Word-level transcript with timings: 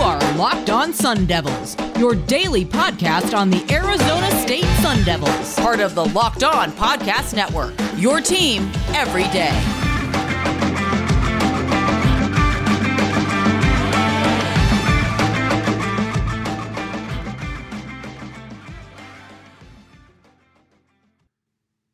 are 0.00 0.18
Locked 0.36 0.68
On 0.70 0.92
Sun 0.92 1.26
Devils, 1.26 1.76
your 1.98 2.14
daily 2.14 2.64
podcast 2.64 3.36
on 3.36 3.50
the 3.50 3.64
Arizona 3.72 4.30
State 4.42 4.64
Sun 4.82 5.02
Devils, 5.04 5.54
part 5.56 5.80
of 5.80 5.94
the 5.94 6.04
Locked 6.06 6.44
On 6.44 6.70
Podcast 6.72 7.34
Network. 7.34 7.74
Your 7.96 8.20
team 8.20 8.70
every 8.94 9.24
day. 9.32 9.52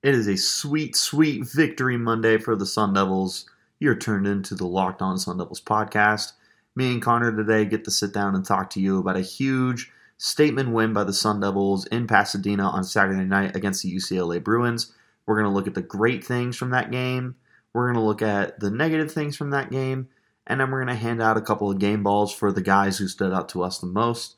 It 0.03 0.17
is 0.17 0.27
a 0.27 0.37
sweet, 0.37 0.97
sweet 0.97 1.47
victory 1.47 1.97
Monday 1.97 2.37
for 2.39 2.57
the 2.57 2.67
Sun 2.67 2.95
Devils. 2.95 3.49
You're 3.79 3.95
turned 3.95 4.27
into 4.27 4.57
the 4.57 4.67
Locked 4.67 5.01
On 5.01 5.17
Sun 5.17 5.39
Devils 5.39 5.61
podcast. 5.61 6.33
Me 6.75 6.93
and 6.93 7.03
Connor 7.03 7.35
today 7.35 7.65
get 7.65 7.85
to 7.85 7.91
sit 7.91 8.13
down 8.13 8.35
and 8.35 8.45
talk 8.45 8.71
to 8.71 8.81
you 8.81 8.99
about 8.99 9.17
a 9.17 9.21
huge 9.21 9.91
statement 10.17 10.71
win 10.71 10.93
by 10.93 11.05
the 11.05 11.13
Sun 11.13 11.41
Devils 11.41 11.87
in 11.87 12.07
Pasadena 12.07 12.69
on 12.69 12.85
Saturday 12.85 13.25
night 13.25 13.55
against 13.57 13.83
the 13.83 13.95
UCLA 13.95 14.43
Bruins. 14.43 14.93
We're 15.27 15.37
going 15.37 15.51
to 15.51 15.55
look 15.55 15.67
at 15.67 15.75
the 15.75 15.83
great 15.83 16.25
things 16.25 16.57
from 16.57 16.71
that 16.71 16.91
game. 16.91 17.37
We're 17.75 17.93
going 17.93 18.01
to 18.01 18.07
look 18.07 18.23
at 18.23 18.61
the 18.61 18.71
negative 18.71 19.13
things 19.13 19.37
from 19.37 19.51
that 19.51 19.71
game. 19.71 20.09
And 20.47 20.61
then 20.61 20.71
we're 20.71 20.85
going 20.85 20.97
to 20.97 21.01
hand 21.03 21.23
out 21.23 21.37
a 21.37 21.43
couple 21.43 21.71
of 21.71 21.79
game 21.79 22.03
balls 22.03 22.35
for 22.35 22.53
the 22.53 22.63
guys 22.63 22.99
who 22.99 23.07
stood 23.07 23.33
out 23.33 23.49
to 23.51 23.63
us 23.63 23.79
the 23.79 23.87
most 23.87 24.37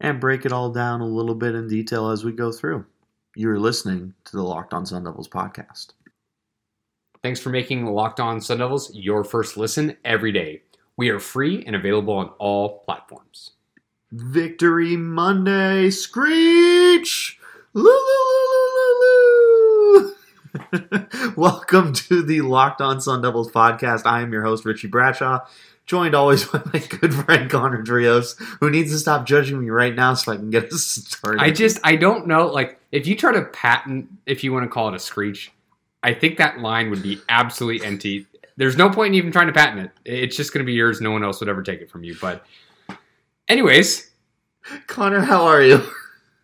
and 0.00 0.20
break 0.20 0.44
it 0.44 0.52
all 0.52 0.70
down 0.70 1.00
a 1.00 1.06
little 1.06 1.34
bit 1.34 1.54
in 1.54 1.68
detail 1.68 2.10
as 2.10 2.24
we 2.24 2.32
go 2.32 2.52
through. 2.52 2.84
You're 3.34 3.58
listening 3.58 4.14
to 4.26 4.36
the 4.36 4.42
Locked 4.42 4.74
On 4.74 4.84
Sun 4.84 5.04
Devils 5.04 5.28
podcast. 5.28 5.88
Thanks 7.22 7.40
for 7.40 7.50
making 7.50 7.86
Locked 7.86 8.20
On 8.20 8.40
Sun 8.40 8.58
Devils 8.58 8.94
your 8.94 9.24
first 9.24 9.56
listen 9.56 9.96
every 10.04 10.32
day. 10.32 10.62
We 11.02 11.10
are 11.10 11.18
free 11.18 11.64
and 11.66 11.74
available 11.74 12.14
on 12.14 12.28
all 12.38 12.78
platforms. 12.84 13.50
Victory 14.12 14.96
Monday, 14.96 15.90
Screech! 15.90 17.40
Loo, 17.72 17.90
Welcome 21.36 21.92
to 21.92 22.22
the 22.22 22.42
Locked 22.42 22.80
On 22.80 23.00
Sun 23.00 23.22
Devils 23.22 23.50
podcast. 23.50 24.06
I 24.06 24.20
am 24.20 24.32
your 24.32 24.44
host, 24.44 24.64
Richie 24.64 24.86
Bradshaw, 24.86 25.40
joined 25.86 26.14
always 26.14 26.44
by 26.52 26.62
my 26.72 26.78
good 26.78 27.12
friend 27.12 27.50
Connor 27.50 27.82
Drios, 27.82 28.40
who 28.60 28.70
needs 28.70 28.92
to 28.92 28.98
stop 29.00 29.26
judging 29.26 29.58
me 29.60 29.70
right 29.70 29.96
now 29.96 30.14
so 30.14 30.30
I 30.30 30.36
can 30.36 30.50
get 30.50 30.72
us 30.72 30.84
started. 31.08 31.40
I 31.42 31.50
just, 31.50 31.80
I 31.82 31.96
don't 31.96 32.28
know. 32.28 32.46
Like, 32.46 32.78
if 32.92 33.08
you 33.08 33.16
try 33.16 33.32
to 33.32 33.42
patent, 33.42 34.06
if 34.26 34.44
you 34.44 34.52
want 34.52 34.66
to 34.66 34.70
call 34.70 34.86
it 34.90 34.94
a 34.94 35.00
screech, 35.00 35.50
I 36.04 36.14
think 36.14 36.38
that 36.38 36.60
line 36.60 36.90
would 36.90 37.02
be 37.02 37.20
absolutely 37.28 37.84
empty. 37.84 38.28
There's 38.56 38.76
no 38.76 38.90
point 38.90 39.08
in 39.08 39.14
even 39.14 39.32
trying 39.32 39.46
to 39.46 39.52
patent 39.52 39.90
it. 40.04 40.12
It's 40.12 40.36
just 40.36 40.52
going 40.52 40.64
to 40.64 40.66
be 40.66 40.74
yours. 40.74 41.00
No 41.00 41.10
one 41.10 41.24
else 41.24 41.40
would 41.40 41.48
ever 41.48 41.62
take 41.62 41.80
it 41.80 41.90
from 41.90 42.04
you. 42.04 42.16
But, 42.20 42.44
anyways, 43.48 44.10
Connor, 44.86 45.20
how 45.20 45.44
are 45.46 45.62
you? 45.62 45.82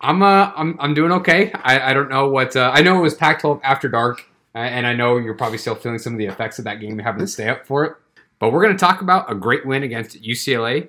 I'm 0.01 0.23
uh, 0.23 0.51
I'm 0.55 0.77
I'm 0.79 0.93
doing 0.93 1.11
okay. 1.11 1.51
I, 1.51 1.91
I 1.91 1.93
don't 1.93 2.09
know 2.09 2.29
what 2.29 2.55
uh, 2.55 2.71
I 2.73 2.81
know. 2.81 2.97
It 2.97 3.01
was 3.01 3.15
Pac-12 3.15 3.59
after 3.63 3.89
dark, 3.89 4.25
uh, 4.55 4.59
and 4.59 4.87
I 4.87 4.93
know 4.93 5.17
you're 5.17 5.33
probably 5.33 5.57
still 5.57 5.75
feeling 5.75 5.99
some 5.99 6.13
of 6.13 6.19
the 6.19 6.25
effects 6.25 6.57
of 6.57 6.65
that 6.65 6.79
game, 6.79 6.97
having 6.99 7.19
to 7.19 7.27
stay 7.27 7.49
up 7.49 7.65
for 7.65 7.85
it. 7.85 7.93
But 8.39 8.53
we're 8.53 8.63
going 8.63 8.75
to 8.75 8.79
talk 8.79 9.01
about 9.01 9.29
a 9.29 9.35
great 9.35 9.65
win 9.65 9.83
against 9.83 10.21
UCLA. 10.21 10.87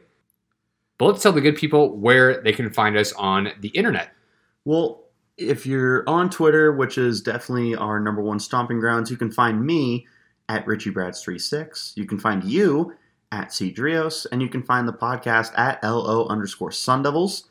But 0.99 1.07
let's 1.07 1.23
tell 1.23 1.33
the 1.33 1.41
good 1.41 1.57
people 1.57 1.97
where 1.97 2.41
they 2.43 2.53
can 2.53 2.71
find 2.71 2.97
us 2.97 3.13
on 3.15 3.53
the 3.61 3.69
internet. 3.71 4.13
Well, 4.65 5.05
if 5.37 5.67
you're 5.67 6.05
on 6.07 6.31
Twitter, 6.31 6.73
which 6.73 6.99
is 6.99 7.23
definitely 7.23 7.75
our 7.75 7.99
number 7.99 8.23
one 8.23 8.39
stomping 8.39 8.79
grounds, 8.79 9.11
you 9.11 9.17
can 9.17 9.33
find 9.33 9.65
me 9.65 10.07
at 10.51 10.67
RichieBrads36. 10.67 11.97
You 11.97 12.05
can 12.05 12.19
find 12.19 12.43
you 12.43 12.93
at 13.31 13.51
Cedrios, 13.51 14.27
and 14.33 14.43
you 14.43 14.49
can 14.49 14.65
find 14.65 14.89
the 14.89 14.93
podcast 14.93 15.57
at 15.57 15.83
LO 15.85 16.27
underscore 16.27 16.73
Sun 16.73 17.05
Devils. 17.05 17.45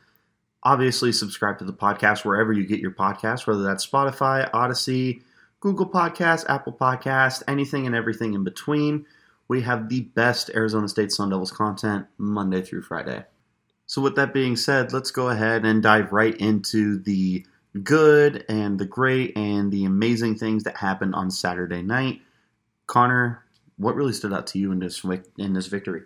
Obviously, 0.63 1.13
subscribe 1.13 1.57
to 1.59 1.63
the 1.63 1.73
podcast 1.73 2.25
wherever 2.25 2.51
you 2.51 2.65
get 2.67 2.81
your 2.81 2.91
podcast, 2.91 3.47
whether 3.47 3.63
that's 3.63 3.87
Spotify, 3.87 4.51
Audacy, 4.51 5.21
Google 5.61 5.89
Podcast, 5.89 6.45
Apple 6.49 6.73
Podcast, 6.73 7.41
anything 7.47 7.85
and 7.85 7.95
everything 7.95 8.33
in 8.33 8.43
between. 8.43 9.05
We 9.47 9.61
have 9.61 9.87
the 9.87 10.01
best 10.01 10.51
Arizona 10.53 10.89
State 10.89 11.13
Sun 11.13 11.29
Devils 11.29 11.53
content 11.53 12.05
Monday 12.17 12.61
through 12.61 12.81
Friday. 12.81 13.23
So, 13.85 14.01
with 14.01 14.17
that 14.17 14.33
being 14.33 14.57
said, 14.57 14.91
let's 14.91 15.11
go 15.11 15.29
ahead 15.29 15.63
and 15.63 15.81
dive 15.81 16.11
right 16.11 16.35
into 16.35 16.99
the 16.99 17.45
good 17.81 18.43
and 18.49 18.77
the 18.77 18.85
great 18.85 19.37
and 19.37 19.71
the 19.71 19.85
amazing 19.85 20.35
things 20.35 20.65
that 20.65 20.75
happened 20.75 21.15
on 21.15 21.31
Saturday 21.31 21.81
night. 21.81 22.21
Connor, 22.89 23.45
what 23.77 23.95
really 23.95 24.13
stood 24.13 24.33
out 24.33 24.47
to 24.47 24.59
you 24.59 24.71
in 24.71 24.79
this 24.79 25.05
in 25.37 25.53
this 25.53 25.67
victory? 25.67 26.01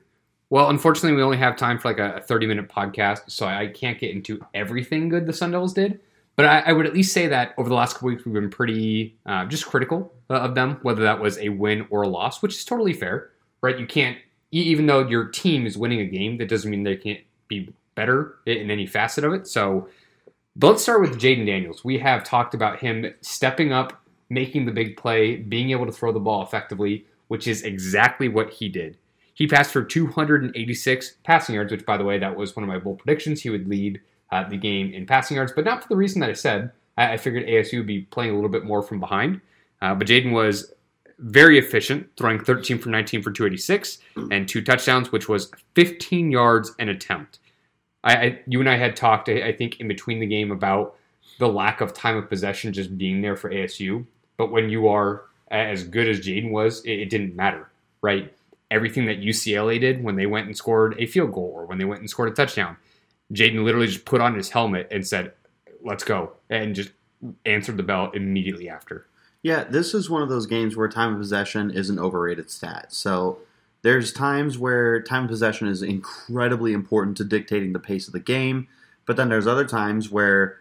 Well, 0.49 0.69
unfortunately, 0.69 1.15
we 1.15 1.23
only 1.23 1.37
have 1.37 1.55
time 1.55 1.79
for 1.79 1.87
like 1.87 1.97
a 1.97 2.21
30 2.21 2.45
minute 2.45 2.69
podcast, 2.69 3.31
so 3.31 3.47
I 3.47 3.67
can't 3.67 3.97
get 3.97 4.11
into 4.11 4.45
everything 4.53 5.07
good 5.07 5.25
the 5.25 5.33
Sun 5.33 5.51
Devils 5.51 5.73
did. 5.73 6.01
But 6.35 6.45
I, 6.45 6.59
I 6.59 6.73
would 6.73 6.85
at 6.85 6.93
least 6.93 7.13
say 7.13 7.27
that 7.27 7.53
over 7.57 7.69
the 7.69 7.75
last 7.75 7.93
couple 7.93 8.09
weeks, 8.09 8.25
we've 8.25 8.33
been 8.33 8.49
pretty 8.49 9.15
uh, 9.25 9.45
just 9.45 9.65
critical 9.65 10.13
uh, 10.29 10.33
of 10.33 10.55
them, 10.55 10.79
whether 10.81 11.03
that 11.03 11.21
was 11.21 11.37
a 11.37 11.49
win 11.49 11.87
or 11.89 12.01
a 12.01 12.07
loss, 12.07 12.41
which 12.41 12.55
is 12.55 12.65
totally 12.65 12.93
fair, 12.93 13.29
right? 13.61 13.79
You 13.79 13.87
can't, 13.87 14.17
even 14.51 14.85
though 14.85 15.07
your 15.07 15.29
team 15.29 15.65
is 15.65 15.77
winning 15.77 16.01
a 16.01 16.05
game, 16.05 16.37
that 16.37 16.49
doesn't 16.49 16.69
mean 16.69 16.83
they 16.83 16.97
can't 16.97 17.21
be 17.47 17.73
better 17.95 18.35
in 18.45 18.69
any 18.69 18.87
facet 18.87 19.23
of 19.23 19.33
it. 19.33 19.47
So, 19.47 19.87
but 20.55 20.71
let's 20.71 20.83
start 20.83 21.01
with 21.01 21.19
Jayden 21.19 21.45
Daniels. 21.45 21.85
We 21.85 21.97
have 21.99 22.23
talked 22.23 22.53
about 22.53 22.79
him 22.79 23.13
stepping 23.21 23.71
up, 23.71 24.02
making 24.33 24.65
the 24.65 24.71
big 24.71 24.97
play, 24.97 25.35
being 25.37 25.71
able 25.71 25.85
to 25.85 25.91
throw 25.91 26.11
the 26.11 26.19
ball 26.19 26.41
effectively, 26.41 27.05
which 27.27 27.47
is 27.47 27.63
exactly 27.63 28.27
what 28.27 28.51
he 28.53 28.69
did. 28.69 28.97
He 29.33 29.47
passed 29.47 29.71
for 29.71 29.83
286 29.83 31.15
passing 31.23 31.55
yards, 31.55 31.71
which, 31.71 31.85
by 31.85 31.97
the 31.97 32.03
way, 32.03 32.19
that 32.19 32.35
was 32.35 32.55
one 32.55 32.63
of 32.63 32.69
my 32.69 32.77
bold 32.77 32.99
predictions. 32.99 33.41
He 33.41 33.49
would 33.49 33.67
lead 33.67 33.99
uh, 34.31 34.47
the 34.47 34.57
game 34.57 34.93
in 34.93 35.05
passing 35.05 35.37
yards, 35.37 35.53
but 35.55 35.65
not 35.65 35.81
for 35.81 35.89
the 35.89 35.95
reason 35.95 36.21
that 36.21 36.29
I 36.29 36.33
said. 36.33 36.71
I, 36.97 37.13
I 37.13 37.17
figured 37.17 37.47
ASU 37.47 37.77
would 37.77 37.87
be 37.87 38.01
playing 38.01 38.31
a 38.31 38.35
little 38.35 38.49
bit 38.49 38.65
more 38.65 38.83
from 38.83 38.99
behind. 38.99 39.41
Uh, 39.81 39.95
but 39.95 40.07
Jayden 40.07 40.31
was 40.31 40.73
very 41.19 41.57
efficient, 41.57 42.09
throwing 42.17 42.43
13 42.43 42.79
for 42.79 42.89
19 42.89 43.21
for 43.21 43.31
286 43.31 43.99
and 44.31 44.47
two 44.47 44.61
touchdowns, 44.61 45.11
which 45.11 45.29
was 45.29 45.51
15 45.75 46.31
yards 46.31 46.73
an 46.79 46.89
attempt. 46.89 47.39
I, 48.03 48.15
I, 48.15 48.39
you 48.47 48.59
and 48.59 48.69
I 48.69 48.77
had 48.77 48.95
talked, 48.95 49.29
I, 49.29 49.47
I 49.47 49.55
think, 49.55 49.79
in 49.79 49.87
between 49.87 50.19
the 50.19 50.25
game 50.25 50.51
about 50.51 50.95
the 51.39 51.47
lack 51.47 51.81
of 51.81 51.93
time 51.93 52.17
of 52.17 52.29
possession 52.29 52.73
just 52.73 52.97
being 52.97 53.21
there 53.21 53.35
for 53.35 53.49
ASU. 53.49 54.05
But 54.37 54.51
when 54.51 54.69
you 54.69 54.87
are 54.87 55.23
as 55.49 55.83
good 55.83 56.07
as 56.07 56.19
Jayden 56.19 56.51
was, 56.51 56.83
it, 56.85 56.93
it 56.93 57.09
didn't 57.09 57.35
matter, 57.35 57.69
right? 58.01 58.33
Everything 58.71 59.05
that 59.05 59.21
UCLA 59.21 59.79
did 59.79 60.03
when 60.03 60.15
they 60.15 60.25
went 60.25 60.47
and 60.47 60.57
scored 60.57 60.95
a 60.97 61.05
field 61.05 61.31
goal 61.31 61.51
or 61.55 61.65
when 61.65 61.77
they 61.77 61.85
went 61.85 62.01
and 62.01 62.09
scored 62.09 62.29
a 62.29 62.35
touchdown, 62.35 62.77
Jayden 63.31 63.63
literally 63.63 63.87
just 63.87 64.05
put 64.05 64.21
on 64.21 64.35
his 64.35 64.49
helmet 64.49 64.87
and 64.91 65.05
said, 65.05 65.33
"Let's 65.83 66.03
go," 66.03 66.33
and 66.49 66.75
just 66.75 66.91
answered 67.45 67.77
the 67.77 67.83
bell 67.83 68.11
immediately 68.13 68.69
after. 68.69 69.05
Yeah, 69.41 69.65
this 69.65 69.93
is 69.93 70.09
one 70.09 70.21
of 70.21 70.29
those 70.29 70.45
games 70.45 70.75
where 70.75 70.87
time 70.87 71.13
of 71.13 71.19
possession 71.19 71.69
is 71.69 71.89
an 71.89 71.99
overrated 71.99 72.49
stat. 72.49 72.93
So 72.93 73.39
there's 73.81 74.13
times 74.13 74.57
where 74.57 75.01
time 75.01 75.23
of 75.23 75.29
possession 75.29 75.67
is 75.67 75.81
incredibly 75.81 76.73
important 76.73 77.17
to 77.17 77.25
dictating 77.25 77.73
the 77.73 77.79
pace 77.79 78.07
of 78.07 78.13
the 78.13 78.19
game, 78.19 78.67
but 79.05 79.17
then 79.17 79.29
there's 79.29 79.47
other 79.47 79.65
times 79.65 80.09
where 80.09 80.59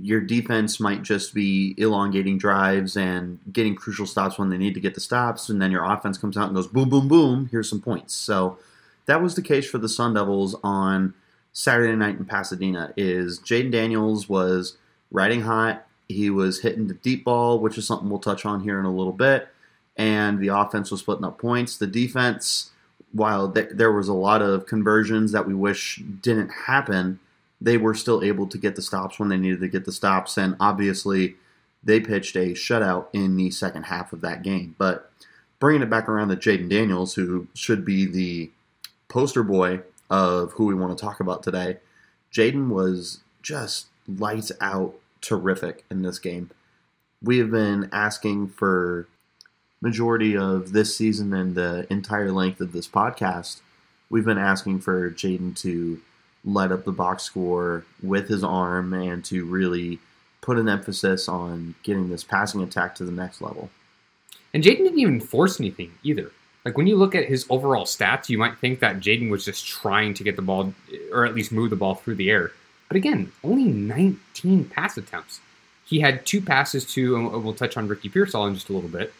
your 0.00 0.20
defense 0.20 0.80
might 0.80 1.02
just 1.02 1.34
be 1.34 1.74
elongating 1.78 2.36
drives 2.36 2.96
and 2.96 3.38
getting 3.52 3.74
crucial 3.74 4.06
stops 4.06 4.38
when 4.38 4.50
they 4.50 4.58
need 4.58 4.74
to 4.74 4.80
get 4.80 4.94
the 4.94 5.00
stops, 5.00 5.48
and 5.48 5.62
then 5.62 5.70
your 5.70 5.84
offense 5.84 6.18
comes 6.18 6.36
out 6.36 6.46
and 6.46 6.54
goes 6.54 6.66
boom, 6.66 6.88
boom, 6.88 7.06
boom. 7.06 7.48
Here's 7.50 7.68
some 7.68 7.80
points. 7.80 8.14
So 8.14 8.58
that 9.06 9.22
was 9.22 9.34
the 9.34 9.42
case 9.42 9.68
for 9.68 9.78
the 9.78 9.88
Sun 9.88 10.14
Devils 10.14 10.56
on 10.64 11.14
Saturday 11.52 11.94
night 11.94 12.18
in 12.18 12.24
Pasadena. 12.24 12.92
Is 12.96 13.38
Jayden 13.38 13.70
Daniels 13.70 14.28
was 14.28 14.76
riding 15.10 15.42
hot. 15.42 15.86
He 16.08 16.28
was 16.28 16.60
hitting 16.60 16.88
the 16.88 16.94
deep 16.94 17.24
ball, 17.24 17.60
which 17.60 17.78
is 17.78 17.86
something 17.86 18.10
we'll 18.10 18.18
touch 18.18 18.44
on 18.44 18.62
here 18.62 18.78
in 18.80 18.84
a 18.84 18.94
little 18.94 19.12
bit. 19.12 19.48
And 19.96 20.40
the 20.40 20.48
offense 20.48 20.90
was 20.90 21.00
splitting 21.00 21.24
up 21.24 21.38
points. 21.38 21.76
The 21.76 21.86
defense, 21.86 22.72
while 23.12 23.50
th- 23.50 23.70
there 23.70 23.92
was 23.92 24.08
a 24.08 24.12
lot 24.12 24.42
of 24.42 24.66
conversions 24.66 25.30
that 25.32 25.46
we 25.46 25.54
wish 25.54 26.02
didn't 26.20 26.48
happen, 26.48 27.20
they 27.60 27.76
were 27.76 27.94
still 27.94 28.22
able 28.22 28.46
to 28.48 28.58
get 28.58 28.76
the 28.76 28.82
stops 28.82 29.18
when 29.18 29.28
they 29.28 29.36
needed 29.36 29.60
to 29.60 29.68
get 29.68 29.84
the 29.84 29.92
stops. 29.92 30.36
And 30.36 30.56
obviously, 30.60 31.36
they 31.82 32.00
pitched 32.00 32.36
a 32.36 32.52
shutout 32.52 33.06
in 33.12 33.36
the 33.36 33.50
second 33.50 33.84
half 33.84 34.12
of 34.12 34.20
that 34.22 34.42
game. 34.42 34.74
But 34.78 35.10
bringing 35.58 35.82
it 35.82 35.90
back 35.90 36.08
around 36.08 36.28
to 36.28 36.36
Jayden 36.36 36.68
Daniels, 36.68 37.14
who 37.14 37.46
should 37.54 37.84
be 37.84 38.06
the 38.06 38.50
poster 39.08 39.42
boy 39.42 39.80
of 40.10 40.52
who 40.52 40.66
we 40.66 40.74
want 40.74 40.96
to 40.96 41.02
talk 41.02 41.20
about 41.20 41.42
today, 41.42 41.78
Jayden 42.32 42.68
was 42.68 43.20
just 43.42 43.86
lights 44.08 44.52
out 44.60 44.94
terrific 45.20 45.84
in 45.90 46.02
this 46.02 46.18
game. 46.18 46.50
We 47.22 47.38
have 47.38 47.50
been 47.50 47.88
asking 47.92 48.48
for 48.48 49.08
majority 49.80 50.36
of 50.36 50.72
this 50.72 50.96
season 50.96 51.32
and 51.34 51.54
the 51.54 51.86
entire 51.90 52.32
length 52.32 52.60
of 52.60 52.72
this 52.72 52.88
podcast, 52.88 53.60
we've 54.08 54.24
been 54.24 54.38
asking 54.38 54.80
for 54.80 55.10
Jayden 55.10 55.56
to 55.60 56.00
light 56.44 56.72
up 56.72 56.84
the 56.84 56.92
box 56.92 57.22
score 57.22 57.84
with 58.02 58.28
his 58.28 58.44
arm 58.44 58.92
and 58.92 59.24
to 59.24 59.44
really 59.44 59.98
put 60.40 60.58
an 60.58 60.68
emphasis 60.68 61.28
on 61.28 61.74
getting 61.82 62.10
this 62.10 62.22
passing 62.22 62.62
attack 62.62 62.94
to 62.94 63.04
the 63.04 63.12
next 63.12 63.40
level. 63.40 63.70
And 64.52 64.62
Jayden 64.62 64.78
didn't 64.78 64.98
even 64.98 65.20
force 65.20 65.58
anything 65.58 65.92
either. 66.02 66.30
Like 66.64 66.76
when 66.76 66.86
you 66.86 66.96
look 66.96 67.14
at 67.14 67.26
his 67.26 67.46
overall 67.50 67.84
stats, 67.84 68.28
you 68.28 68.38
might 68.38 68.58
think 68.58 68.80
that 68.80 69.00
Jayden 69.00 69.30
was 69.30 69.44
just 69.44 69.66
trying 69.66 70.14
to 70.14 70.24
get 70.24 70.36
the 70.36 70.42
ball, 70.42 70.74
or 71.12 71.24
at 71.24 71.34
least 71.34 71.52
move 71.52 71.70
the 71.70 71.76
ball 71.76 71.94
through 71.94 72.16
the 72.16 72.30
air. 72.30 72.52
But 72.88 72.96
again, 72.96 73.32
only 73.42 73.64
19 73.64 74.66
pass 74.66 74.96
attempts. 74.96 75.40
He 75.86 76.00
had 76.00 76.24
two 76.24 76.40
passes 76.40 76.84
to, 76.94 77.16
and 77.16 77.44
we'll 77.44 77.54
touch 77.54 77.76
on 77.76 77.88
Ricky 77.88 78.08
Pearsall 78.08 78.46
in 78.46 78.54
just 78.54 78.68
a 78.68 78.72
little 78.72 78.88
bit. 78.88 79.12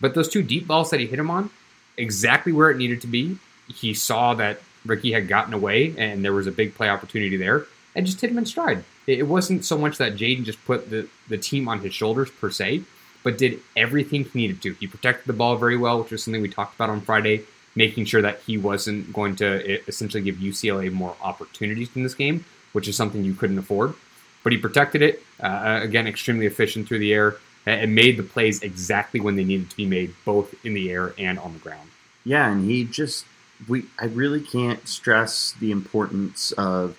But 0.00 0.14
those 0.14 0.28
two 0.28 0.42
deep 0.42 0.66
balls 0.66 0.90
that 0.90 1.00
he 1.00 1.06
hit 1.06 1.18
him 1.18 1.30
on, 1.30 1.50
exactly 1.96 2.52
where 2.52 2.70
it 2.70 2.78
needed 2.78 3.00
to 3.02 3.06
be. 3.06 3.38
He 3.68 3.92
saw 3.92 4.34
that 4.34 4.60
Ricky 4.84 5.12
had 5.12 5.28
gotten 5.28 5.54
away, 5.54 5.94
and 5.98 6.24
there 6.24 6.32
was 6.32 6.46
a 6.46 6.52
big 6.52 6.74
play 6.74 6.88
opportunity 6.88 7.36
there, 7.36 7.66
and 7.94 8.06
just 8.06 8.20
hit 8.20 8.30
him 8.30 8.38
in 8.38 8.46
stride. 8.46 8.84
It 9.06 9.26
wasn't 9.26 9.64
so 9.64 9.76
much 9.76 9.98
that 9.98 10.16
Jayden 10.16 10.44
just 10.44 10.64
put 10.64 10.90
the, 10.90 11.08
the 11.28 11.38
team 11.38 11.68
on 11.68 11.80
his 11.80 11.92
shoulders 11.92 12.30
per 12.30 12.50
se, 12.50 12.82
but 13.22 13.36
did 13.36 13.60
everything 13.76 14.24
he 14.24 14.38
needed 14.38 14.62
to. 14.62 14.74
He 14.74 14.86
protected 14.86 15.26
the 15.26 15.32
ball 15.32 15.56
very 15.56 15.76
well, 15.76 16.00
which 16.00 16.12
was 16.12 16.22
something 16.22 16.40
we 16.40 16.48
talked 16.48 16.74
about 16.74 16.90
on 16.90 17.00
Friday, 17.00 17.42
making 17.74 18.04
sure 18.04 18.22
that 18.22 18.40
he 18.46 18.56
wasn't 18.56 19.12
going 19.12 19.36
to 19.36 19.80
essentially 19.88 20.22
give 20.22 20.36
UCLA 20.36 20.90
more 20.92 21.16
opportunities 21.22 21.88
in 21.94 22.02
this 22.02 22.14
game, 22.14 22.44
which 22.72 22.88
is 22.88 22.96
something 22.96 23.24
you 23.24 23.34
couldn't 23.34 23.58
afford. 23.58 23.94
But 24.42 24.52
he 24.52 24.58
protected 24.58 25.02
it, 25.02 25.22
uh, 25.40 25.80
again, 25.82 26.06
extremely 26.06 26.46
efficient 26.46 26.88
through 26.88 27.00
the 27.00 27.12
air, 27.12 27.36
and 27.66 27.94
made 27.94 28.16
the 28.16 28.22
plays 28.22 28.62
exactly 28.62 29.20
when 29.20 29.36
they 29.36 29.44
needed 29.44 29.68
to 29.70 29.76
be 29.76 29.86
made, 29.86 30.14
both 30.24 30.54
in 30.64 30.72
the 30.72 30.90
air 30.90 31.12
and 31.18 31.38
on 31.38 31.52
the 31.52 31.58
ground. 31.58 31.90
Yeah, 32.24 32.50
and 32.50 32.68
he 32.68 32.84
just, 32.84 33.26
we, 33.68 33.84
I 33.98 34.06
really 34.06 34.40
can't 34.40 34.86
stress 34.88 35.52
the 35.60 35.70
importance 35.70 36.52
of 36.52 36.98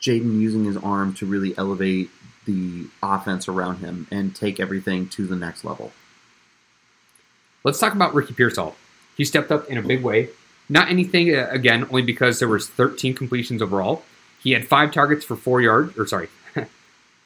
Jayden 0.00 0.40
using 0.40 0.64
his 0.64 0.76
arm 0.76 1.14
to 1.14 1.26
really 1.26 1.56
elevate 1.58 2.10
the 2.44 2.86
offense 3.02 3.48
around 3.48 3.78
him 3.78 4.06
and 4.10 4.34
take 4.34 4.60
everything 4.60 5.08
to 5.08 5.26
the 5.26 5.36
next 5.36 5.64
level. 5.64 5.92
Let's 7.64 7.80
talk 7.80 7.94
about 7.94 8.14
Ricky 8.14 8.34
Pearsall. 8.34 8.76
He 9.16 9.24
stepped 9.24 9.50
up 9.50 9.68
in 9.68 9.78
a 9.78 9.82
big 9.82 10.02
way. 10.02 10.28
Not 10.68 10.88
anything 10.88 11.34
uh, 11.34 11.48
again, 11.50 11.84
only 11.84 12.02
because 12.02 12.38
there 12.38 12.48
was 12.48 12.68
13 12.68 13.14
completions 13.14 13.62
overall. 13.62 14.04
He 14.42 14.52
had 14.52 14.66
five 14.66 14.92
targets 14.92 15.24
for 15.24 15.36
four 15.36 15.60
yards, 15.60 15.98
or 15.98 16.06
sorry, 16.06 16.28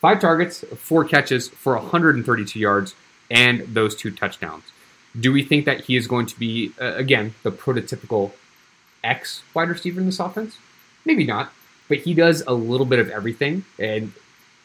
five 0.00 0.20
targets, 0.20 0.64
four 0.76 1.05
catches 1.05 1.49
for 1.49 1.75
132 1.75 2.58
yards, 2.58 2.94
and 3.31 3.61
those 3.75 3.94
two 3.94 4.11
touchdowns. 4.11 4.64
Do 5.18 5.32
we 5.32 5.42
think 5.42 5.64
that 5.64 5.82
he 5.82 5.96
is 5.96 6.06
going 6.06 6.26
to 6.26 6.38
be 6.38 6.72
uh, 6.80 6.94
again 6.94 7.34
the 7.42 7.50
prototypical 7.50 8.32
X 9.02 9.42
wide 9.54 9.68
receiver 9.68 10.00
in 10.00 10.06
this 10.06 10.20
offense? 10.20 10.58
Maybe 11.04 11.24
not, 11.24 11.52
but 11.88 11.98
he 11.98 12.14
does 12.14 12.42
a 12.46 12.52
little 12.52 12.86
bit 12.86 12.98
of 12.98 13.10
everything, 13.10 13.64
and 13.78 14.12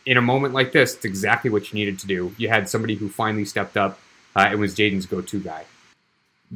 in 0.05 0.17
a 0.17 0.21
moment 0.21 0.53
like 0.53 0.71
this, 0.71 0.93
it's 0.93 1.05
exactly 1.05 1.49
what 1.49 1.71
you 1.71 1.79
needed 1.79 1.97
to 1.99 2.07
do. 2.07 2.35
You 2.37 2.49
had 2.49 2.69
somebody 2.69 2.95
who 2.95 3.09
finally 3.09 3.45
stepped 3.45 3.75
up 3.75 3.99
uh, 4.35 4.47
and 4.49 4.59
was 4.59 4.75
Jayden's 4.75 5.05
go-to 5.05 5.39
guy. 5.39 5.65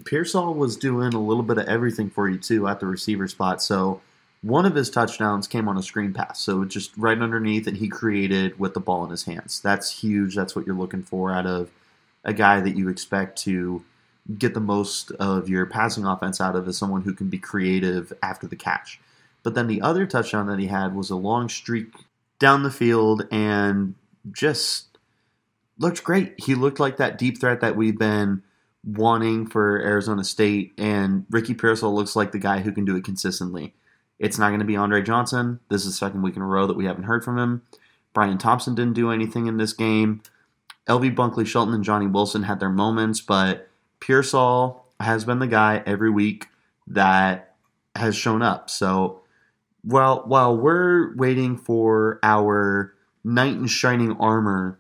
Pearsall 0.05 0.53
was 0.53 0.77
doing 0.77 1.13
a 1.13 1.19
little 1.19 1.43
bit 1.43 1.57
of 1.57 1.67
everything 1.67 2.09
for 2.09 2.29
you 2.29 2.37
too 2.37 2.67
at 2.67 2.79
the 2.79 2.85
receiver 2.85 3.27
spot. 3.27 3.61
So 3.61 4.01
one 4.41 4.65
of 4.65 4.75
his 4.75 4.89
touchdowns 4.89 5.47
came 5.47 5.67
on 5.67 5.77
a 5.77 5.83
screen 5.83 6.13
pass, 6.13 6.39
so 6.39 6.63
just 6.63 6.95
right 6.95 7.17
underneath, 7.17 7.65
and 7.65 7.77
he 7.77 7.89
created 7.89 8.59
with 8.59 8.73
the 8.73 8.79
ball 8.79 9.03
in 9.03 9.09
his 9.09 9.23
hands. 9.23 9.59
That's 9.59 9.99
huge. 9.99 10.35
That's 10.35 10.55
what 10.55 10.65
you're 10.65 10.75
looking 10.75 11.03
for 11.03 11.33
out 11.33 11.47
of 11.47 11.71
a 12.23 12.33
guy 12.33 12.61
that 12.61 12.75
you 12.75 12.89
expect 12.89 13.37
to 13.43 13.83
get 14.37 14.53
the 14.53 14.59
most 14.59 15.11
of 15.11 15.49
your 15.49 15.65
passing 15.65 16.05
offense 16.05 16.39
out 16.39 16.55
of 16.55 16.67
is 16.67 16.77
someone 16.77 17.01
who 17.01 17.13
can 17.13 17.29
be 17.29 17.39
creative 17.39 18.13
after 18.21 18.47
the 18.47 18.55
catch. 18.55 18.99
But 19.41 19.55
then 19.55 19.67
the 19.67 19.81
other 19.81 20.05
touchdown 20.05 20.47
that 20.47 20.59
he 20.59 20.67
had 20.67 20.95
was 20.95 21.09
a 21.09 21.15
long 21.15 21.49
streak 21.49 21.93
down 22.39 22.63
the 22.63 22.71
field 22.71 23.27
and 23.31 23.95
just 24.31 24.97
looked 25.77 26.03
great. 26.03 26.35
He 26.37 26.55
looked 26.55 26.79
like 26.79 26.97
that 26.97 27.17
deep 27.17 27.39
threat 27.39 27.61
that 27.61 27.75
we've 27.75 27.97
been 27.97 28.43
wanting 28.85 29.47
for 29.47 29.81
Arizona 29.81 30.23
State, 30.23 30.73
and 30.77 31.25
Ricky 31.29 31.53
Pearsall 31.53 31.93
looks 31.93 32.15
like 32.15 32.31
the 32.31 32.39
guy 32.39 32.59
who 32.59 32.71
can 32.71 32.85
do 32.85 32.95
it 32.95 33.03
consistently. 33.03 33.73
It's 34.19 34.37
not 34.37 34.49
going 34.49 34.59
to 34.59 34.65
be 34.65 34.75
Andre 34.75 35.01
Johnson. 35.01 35.59
This 35.69 35.85
is 35.85 35.93
the 35.93 35.97
second 35.97 36.21
week 36.21 36.35
in 36.35 36.41
a 36.41 36.45
row 36.45 36.67
that 36.67 36.77
we 36.77 36.85
haven't 36.85 37.03
heard 37.03 37.23
from 37.23 37.37
him. 37.37 37.61
Bryan 38.13 38.37
Thompson 38.37 38.75
didn't 38.75 38.93
do 38.93 39.11
anything 39.11 39.47
in 39.47 39.57
this 39.57 39.73
game. 39.73 40.21
LV 40.89 41.15
Bunkley 41.15 41.45
Shelton 41.45 41.73
and 41.73 41.83
Johnny 41.83 42.07
Wilson 42.07 42.43
had 42.43 42.59
their 42.59 42.69
moments, 42.69 43.21
but 43.21 43.69
Pearsall 43.99 44.85
has 44.99 45.23
been 45.23 45.39
the 45.39 45.47
guy 45.47 45.83
every 45.85 46.09
week 46.09 46.47
that 46.87 47.55
has 47.95 48.15
shown 48.15 48.41
up. 48.41 48.69
So 48.69 49.21
while 49.83 50.23
while 50.25 50.57
we're 50.57 51.15
waiting 51.15 51.57
for 51.57 52.19
our 52.23 52.95
knight 53.23 53.53
in 53.53 53.67
shining 53.67 54.17
armor 54.17 54.79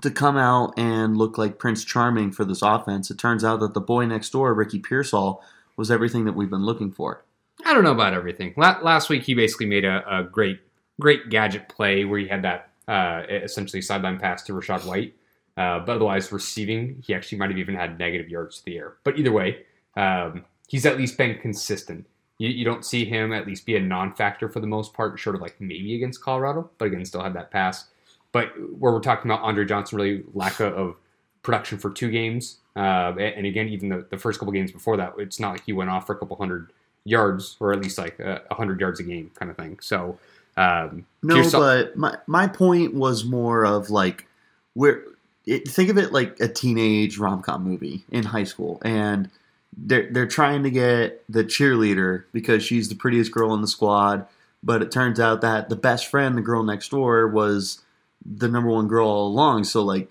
to 0.00 0.10
come 0.10 0.36
out 0.36 0.72
and 0.78 1.16
look 1.16 1.36
like 1.36 1.58
Prince 1.58 1.84
Charming 1.84 2.32
for 2.32 2.44
this 2.44 2.62
offense, 2.62 3.10
it 3.10 3.18
turns 3.18 3.44
out 3.44 3.60
that 3.60 3.74
the 3.74 3.80
boy 3.80 4.06
next 4.06 4.30
door, 4.30 4.54
Ricky 4.54 4.78
Pearsall, 4.78 5.42
was 5.76 5.90
everything 5.90 6.24
that 6.24 6.34
we've 6.34 6.50
been 6.50 6.64
looking 6.64 6.90
for. 6.90 7.24
I 7.64 7.74
don't 7.74 7.84
know 7.84 7.92
about 7.92 8.14
everything. 8.14 8.54
last 8.56 9.10
week, 9.10 9.24
he 9.24 9.34
basically 9.34 9.66
made 9.66 9.84
a, 9.84 10.02
a 10.08 10.24
great, 10.24 10.60
great 10.98 11.28
gadget 11.28 11.68
play 11.68 12.04
where 12.04 12.18
he 12.18 12.28
had 12.28 12.42
that 12.42 12.69
uh, 12.90 13.22
essentially 13.28 13.80
sideline 13.80 14.18
pass 14.18 14.42
to 14.42 14.52
Rachaad 14.52 14.84
White. 14.84 15.14
Uh, 15.56 15.78
but 15.78 15.96
otherwise, 15.96 16.32
receiving, 16.32 17.02
he 17.06 17.14
actually 17.14 17.38
might 17.38 17.50
have 17.50 17.58
even 17.58 17.74
had 17.74 17.98
negative 17.98 18.28
yards 18.28 18.58
to 18.58 18.64
the 18.64 18.76
air. 18.76 18.94
But 19.04 19.18
either 19.18 19.32
way, 19.32 19.64
um, 19.96 20.44
he's 20.68 20.86
at 20.86 20.96
least 20.96 21.16
been 21.16 21.38
consistent. 21.38 22.06
You, 22.38 22.48
you 22.48 22.64
don't 22.64 22.84
see 22.84 23.04
him 23.04 23.32
at 23.32 23.46
least 23.46 23.66
be 23.66 23.76
a 23.76 23.80
non-factor 23.80 24.48
for 24.48 24.60
the 24.60 24.66
most 24.66 24.94
part, 24.94 25.18
short 25.18 25.36
of 25.36 25.42
like 25.42 25.60
maybe 25.60 25.94
against 25.94 26.22
Colorado, 26.22 26.70
but 26.78 26.86
again, 26.86 27.04
still 27.04 27.22
had 27.22 27.34
that 27.34 27.50
pass. 27.50 27.86
But 28.32 28.52
where 28.78 28.92
we're 28.92 29.00
talking 29.00 29.30
about 29.30 29.42
Andre 29.42 29.64
Johnson, 29.66 29.98
really 29.98 30.24
lack 30.34 30.60
of 30.60 30.96
production 31.42 31.78
for 31.78 31.90
two 31.90 32.10
games, 32.10 32.58
uh, 32.76 33.12
and 33.18 33.44
again, 33.46 33.68
even 33.68 33.88
the, 33.88 34.06
the 34.10 34.18
first 34.18 34.38
couple 34.38 34.52
games 34.52 34.72
before 34.72 34.96
that, 34.96 35.14
it's 35.18 35.38
not 35.38 35.52
like 35.52 35.64
he 35.64 35.72
went 35.72 35.90
off 35.90 36.06
for 36.06 36.14
a 36.14 36.18
couple 36.18 36.36
hundred 36.36 36.72
yards, 37.04 37.56
or 37.60 37.72
at 37.72 37.80
least 37.80 37.98
like 37.98 38.18
a 38.20 38.54
hundred 38.54 38.80
yards 38.80 39.00
a 39.00 39.02
game 39.02 39.30
kind 39.34 39.50
of 39.50 39.56
thing. 39.56 39.78
So 39.80 40.18
um, 40.60 41.06
no, 41.22 41.50
but 41.50 41.96
my 41.96 42.18
my 42.26 42.46
point 42.46 42.92
was 42.92 43.24
more 43.24 43.64
of 43.64 43.88
like 43.88 44.26
where 44.74 45.02
it, 45.46 45.66
think 45.66 45.88
of 45.88 45.96
it 45.96 46.12
like 46.12 46.38
a 46.38 46.48
teenage 46.48 47.16
rom 47.16 47.40
com 47.40 47.64
movie 47.64 48.04
in 48.10 48.24
high 48.24 48.44
school, 48.44 48.78
and 48.84 49.30
they're 49.74 50.12
they're 50.12 50.26
trying 50.26 50.62
to 50.64 50.70
get 50.70 51.24
the 51.30 51.44
cheerleader 51.44 52.24
because 52.32 52.62
she's 52.62 52.90
the 52.90 52.94
prettiest 52.94 53.32
girl 53.32 53.54
in 53.54 53.62
the 53.62 53.66
squad, 53.66 54.26
but 54.62 54.82
it 54.82 54.92
turns 54.92 55.18
out 55.18 55.40
that 55.40 55.70
the 55.70 55.76
best 55.76 56.06
friend, 56.08 56.36
the 56.36 56.42
girl 56.42 56.62
next 56.62 56.90
door, 56.90 57.26
was 57.26 57.80
the 58.22 58.48
number 58.48 58.68
one 58.68 58.86
girl 58.86 59.08
all 59.08 59.28
along. 59.28 59.64
So 59.64 59.82
like 59.82 60.10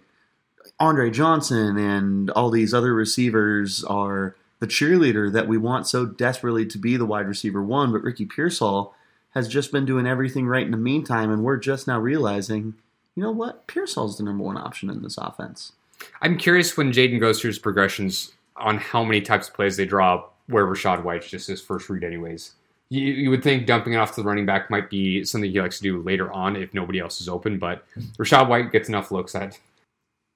Andre 0.79 1.11
Johnson 1.11 1.77
and 1.77 2.31
all 2.31 2.49
these 2.49 2.73
other 2.73 2.95
receivers 2.95 3.83
are 3.83 4.35
the 4.59 4.67
cheerleader 4.67 5.31
that 5.31 5.47
we 5.47 5.59
want 5.59 5.85
so 5.85 6.07
desperately 6.07 6.65
to 6.65 6.79
be 6.79 6.97
the 6.97 7.05
wide 7.05 7.27
receiver 7.27 7.61
one, 7.61 7.91
but 7.91 8.01
Ricky 8.01 8.25
Pearsall 8.25 8.95
has 9.31 9.47
just 9.47 9.71
been 9.71 9.85
doing 9.85 10.07
everything 10.07 10.47
right 10.47 10.65
in 10.65 10.71
the 10.71 10.77
meantime, 10.77 11.31
and 11.31 11.43
we're 11.43 11.57
just 11.57 11.87
now 11.87 11.99
realizing, 11.99 12.73
you 13.15 13.23
know 13.23 13.31
what, 13.31 13.67
Pearsall's 13.67 14.17
the 14.17 14.23
number 14.23 14.43
one 14.43 14.57
option 14.57 14.89
in 14.89 15.01
this 15.01 15.17
offense. 15.17 15.73
I'm 16.21 16.37
curious 16.37 16.77
when 16.77 16.91
Jayden 16.91 17.19
goes 17.19 17.39
through 17.39 17.49
his 17.49 17.59
progressions 17.59 18.33
on 18.55 18.77
how 18.77 19.03
many 19.03 19.21
types 19.21 19.47
of 19.47 19.53
plays 19.53 19.77
they 19.77 19.85
draw 19.85 20.25
where 20.47 20.65
Rachaad 20.65 21.03
White's 21.03 21.29
just 21.29 21.47
his 21.47 21.61
first 21.61 21.89
read, 21.89 22.03
anyways. 22.03 22.53
You, 22.89 23.05
you, 23.05 23.29
would 23.29 23.43
think 23.43 23.67
dumping 23.67 23.93
it 23.93 23.97
off 23.97 24.15
to 24.15 24.21
the 24.21 24.27
running 24.27 24.47
back 24.47 24.71
might 24.71 24.89
be 24.89 25.23
something 25.23 25.51
he 25.51 25.61
likes 25.61 25.77
to 25.77 25.83
do 25.83 26.01
later 26.01 26.31
on 26.31 26.55
if 26.55 26.73
nobody 26.73 26.99
else 26.99 27.21
is 27.21 27.29
open, 27.29 27.59
but 27.59 27.85
Rachaad 28.17 28.47
White 28.47 28.71
gets 28.71 28.89
enough 28.89 29.11
looks 29.11 29.33
that 29.33 29.59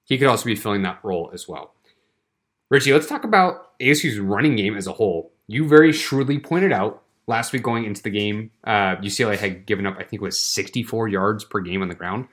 he 0.04 0.18
could 0.18 0.28
also 0.28 0.44
be 0.44 0.54
filling 0.54 0.82
that 0.82 1.00
role 1.02 1.30
as 1.34 1.48
well. 1.48 1.74
Richie, 2.70 2.92
let's 2.92 3.08
talk 3.08 3.24
about 3.24 3.78
ASU's 3.80 4.18
running 4.18 4.54
game 4.56 4.76
as 4.76 4.86
a 4.86 4.92
whole. 4.92 5.32
You 5.48 5.66
very 5.66 5.92
shrewdly 5.92 6.38
pointed 6.38 6.72
out 6.72 7.02
last 7.26 7.52
week 7.52 7.62
going 7.62 7.84
into 7.84 8.02
the 8.02 8.10
game, 8.10 8.50
uh, 8.64 8.96
UCLA 8.96 9.36
had 9.36 9.66
given 9.66 9.86
up, 9.86 9.94
I 9.94 10.02
think 10.04 10.14
it 10.14 10.22
was 10.22 10.38
64 10.38 11.08
yards 11.08 11.44
per 11.44 11.60
game 11.60 11.82
on 11.82 11.88
the 11.88 11.94
ground. 11.94 12.28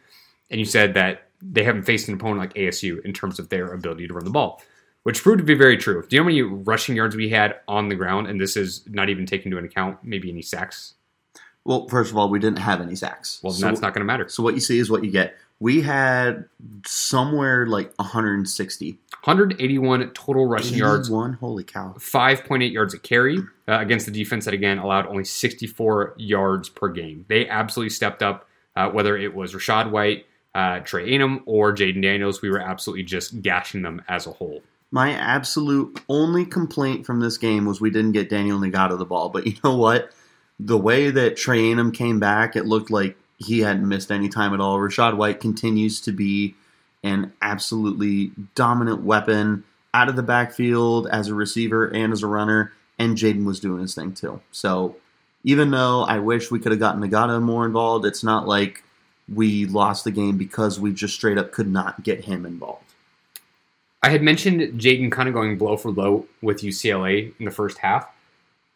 And 0.49 0.59
you 0.59 0.65
said 0.65 0.93
that 0.95 1.27
they 1.41 1.63
haven't 1.63 1.83
faced 1.83 2.07
an 2.07 2.15
opponent 2.15 2.39
like 2.39 2.53
ASU 2.53 3.03
in 3.05 3.13
terms 3.13 3.39
of 3.39 3.49
their 3.49 3.73
ability 3.73 4.07
to 4.07 4.13
run 4.13 4.25
the 4.25 4.31
ball 4.31 4.61
which 5.03 5.23
proved 5.23 5.39
to 5.39 5.43
be 5.43 5.55
very 5.55 5.77
true. 5.77 6.05
Do 6.07 6.15
you 6.15 6.19
know 6.19 6.23
how 6.23 6.27
many 6.27 6.41
rushing 6.41 6.95
yards 6.95 7.15
we 7.15 7.29
had 7.29 7.55
on 7.67 7.89
the 7.89 7.95
ground? 7.95 8.27
And 8.27 8.39
this 8.39 8.55
is 8.55 8.83
not 8.87 9.09
even 9.09 9.25
taking 9.25 9.51
into 9.51 9.63
account 9.63 9.99
maybe 10.03 10.29
any 10.29 10.41
sacks. 10.41 10.93
Well, 11.63 11.87
first 11.87 12.11
of 12.11 12.17
all, 12.17 12.29
we 12.29 12.39
didn't 12.39 12.59
have 12.59 12.81
any 12.81 12.95
sacks. 12.95 13.39
Well, 13.43 13.53
so, 13.53 13.65
that's 13.65 13.81
not 13.81 13.93
going 13.93 14.01
to 14.01 14.05
matter. 14.05 14.27
So 14.29 14.43
what 14.43 14.53
you 14.53 14.59
see 14.59 14.79
is 14.79 14.89
what 14.89 15.03
you 15.03 15.11
get. 15.11 15.35
We 15.59 15.81
had 15.81 16.45
somewhere 16.85 17.67
like 17.67 17.93
160. 17.97 18.97
181 19.23 20.11
total 20.11 20.47
rushing 20.47 20.77
yards. 20.77 21.09
One, 21.09 21.33
holy 21.33 21.63
cow. 21.63 21.93
5.8 21.97 22.71
yards 22.71 22.95
a 22.95 22.99
carry 22.99 23.37
uh, 23.37 23.77
against 23.79 24.07
the 24.07 24.11
defense 24.11 24.45
that, 24.45 24.53
again, 24.55 24.79
allowed 24.79 25.05
only 25.05 25.23
64 25.23 26.15
yards 26.17 26.69
per 26.69 26.89
game. 26.89 27.25
They 27.27 27.47
absolutely 27.47 27.91
stepped 27.91 28.23
up, 28.23 28.47
uh, 28.75 28.89
whether 28.89 29.15
it 29.15 29.35
was 29.35 29.53
Rachaad 29.53 29.91
White, 29.91 30.25
uh, 30.55 30.79
Trayanum, 30.79 31.43
or 31.45 31.71
Jayden 31.71 32.01
Daniels. 32.01 32.41
We 32.41 32.49
were 32.49 32.59
absolutely 32.59 33.03
just 33.03 33.43
gashing 33.43 33.83
them 33.83 34.01
as 34.07 34.25
a 34.25 34.31
whole. 34.31 34.63
My 34.89 35.11
absolute 35.11 35.99
only 36.09 36.43
complaint 36.43 37.05
from 37.05 37.19
this 37.19 37.37
game 37.37 37.65
was 37.65 37.79
we 37.79 37.91
didn't 37.91 38.13
get 38.13 38.29
Daniyel 38.29 38.71
Ngata 38.71 38.97
the 38.97 39.05
ball. 39.05 39.29
But 39.29 39.45
you 39.45 39.55
know 39.63 39.77
what? 39.77 40.11
The 40.59 40.77
way 40.77 41.11
that 41.11 41.35
Trayanum 41.35 41.93
came 41.93 42.19
back, 42.19 42.55
it 42.55 42.65
looked 42.65 42.89
like 42.89 43.17
he 43.37 43.59
hadn't 43.59 43.87
missed 43.87 44.11
any 44.11 44.29
time 44.29 44.53
at 44.53 44.59
all. 44.59 44.79
Rachaad 44.79 45.15
White 45.15 45.39
continues 45.39 46.01
to 46.01 46.11
be 46.11 46.55
an 47.03 47.33
absolutely 47.41 48.31
dominant 48.55 49.03
weapon 49.03 49.63
out 49.93 50.09
of 50.09 50.15
the 50.15 50.23
backfield 50.23 51.07
as 51.07 51.27
a 51.27 51.35
receiver 51.35 51.87
and 51.87 52.13
as 52.13 52.23
a 52.23 52.27
runner, 52.27 52.71
and 52.97 53.17
Jayden 53.17 53.45
was 53.45 53.59
doing 53.59 53.81
his 53.81 53.95
thing 53.95 54.13
too. 54.13 54.41
So 54.51 54.95
even 55.43 55.71
though 55.71 56.03
I 56.03 56.19
wish 56.19 56.51
we 56.51 56.59
could 56.59 56.71
have 56.71 56.79
gotten 56.79 57.01
Ngata 57.01 57.41
more 57.41 57.65
involved, 57.65 58.05
it's 58.05 58.23
not 58.23 58.47
like 58.47 58.83
we 59.33 59.65
lost 59.65 60.03
the 60.03 60.11
game 60.11 60.37
because 60.37 60.79
we 60.79 60.93
just 60.93 61.15
straight 61.15 61.37
up 61.37 61.51
could 61.51 61.67
not 61.67 62.03
get 62.03 62.25
him 62.25 62.45
involved. 62.45 62.85
I 64.03 64.09
had 64.09 64.21
mentioned 64.21 64.79
Jayden 64.79 65.11
kind 65.11 65.27
of 65.27 65.33
going 65.33 65.57
blow 65.57 65.77
for 65.77 65.91
blow 65.91 66.25
with 66.41 66.61
UCLA 66.61 67.33
in 67.39 67.45
the 67.45 67.51
first 67.51 67.79
half. 67.79 68.07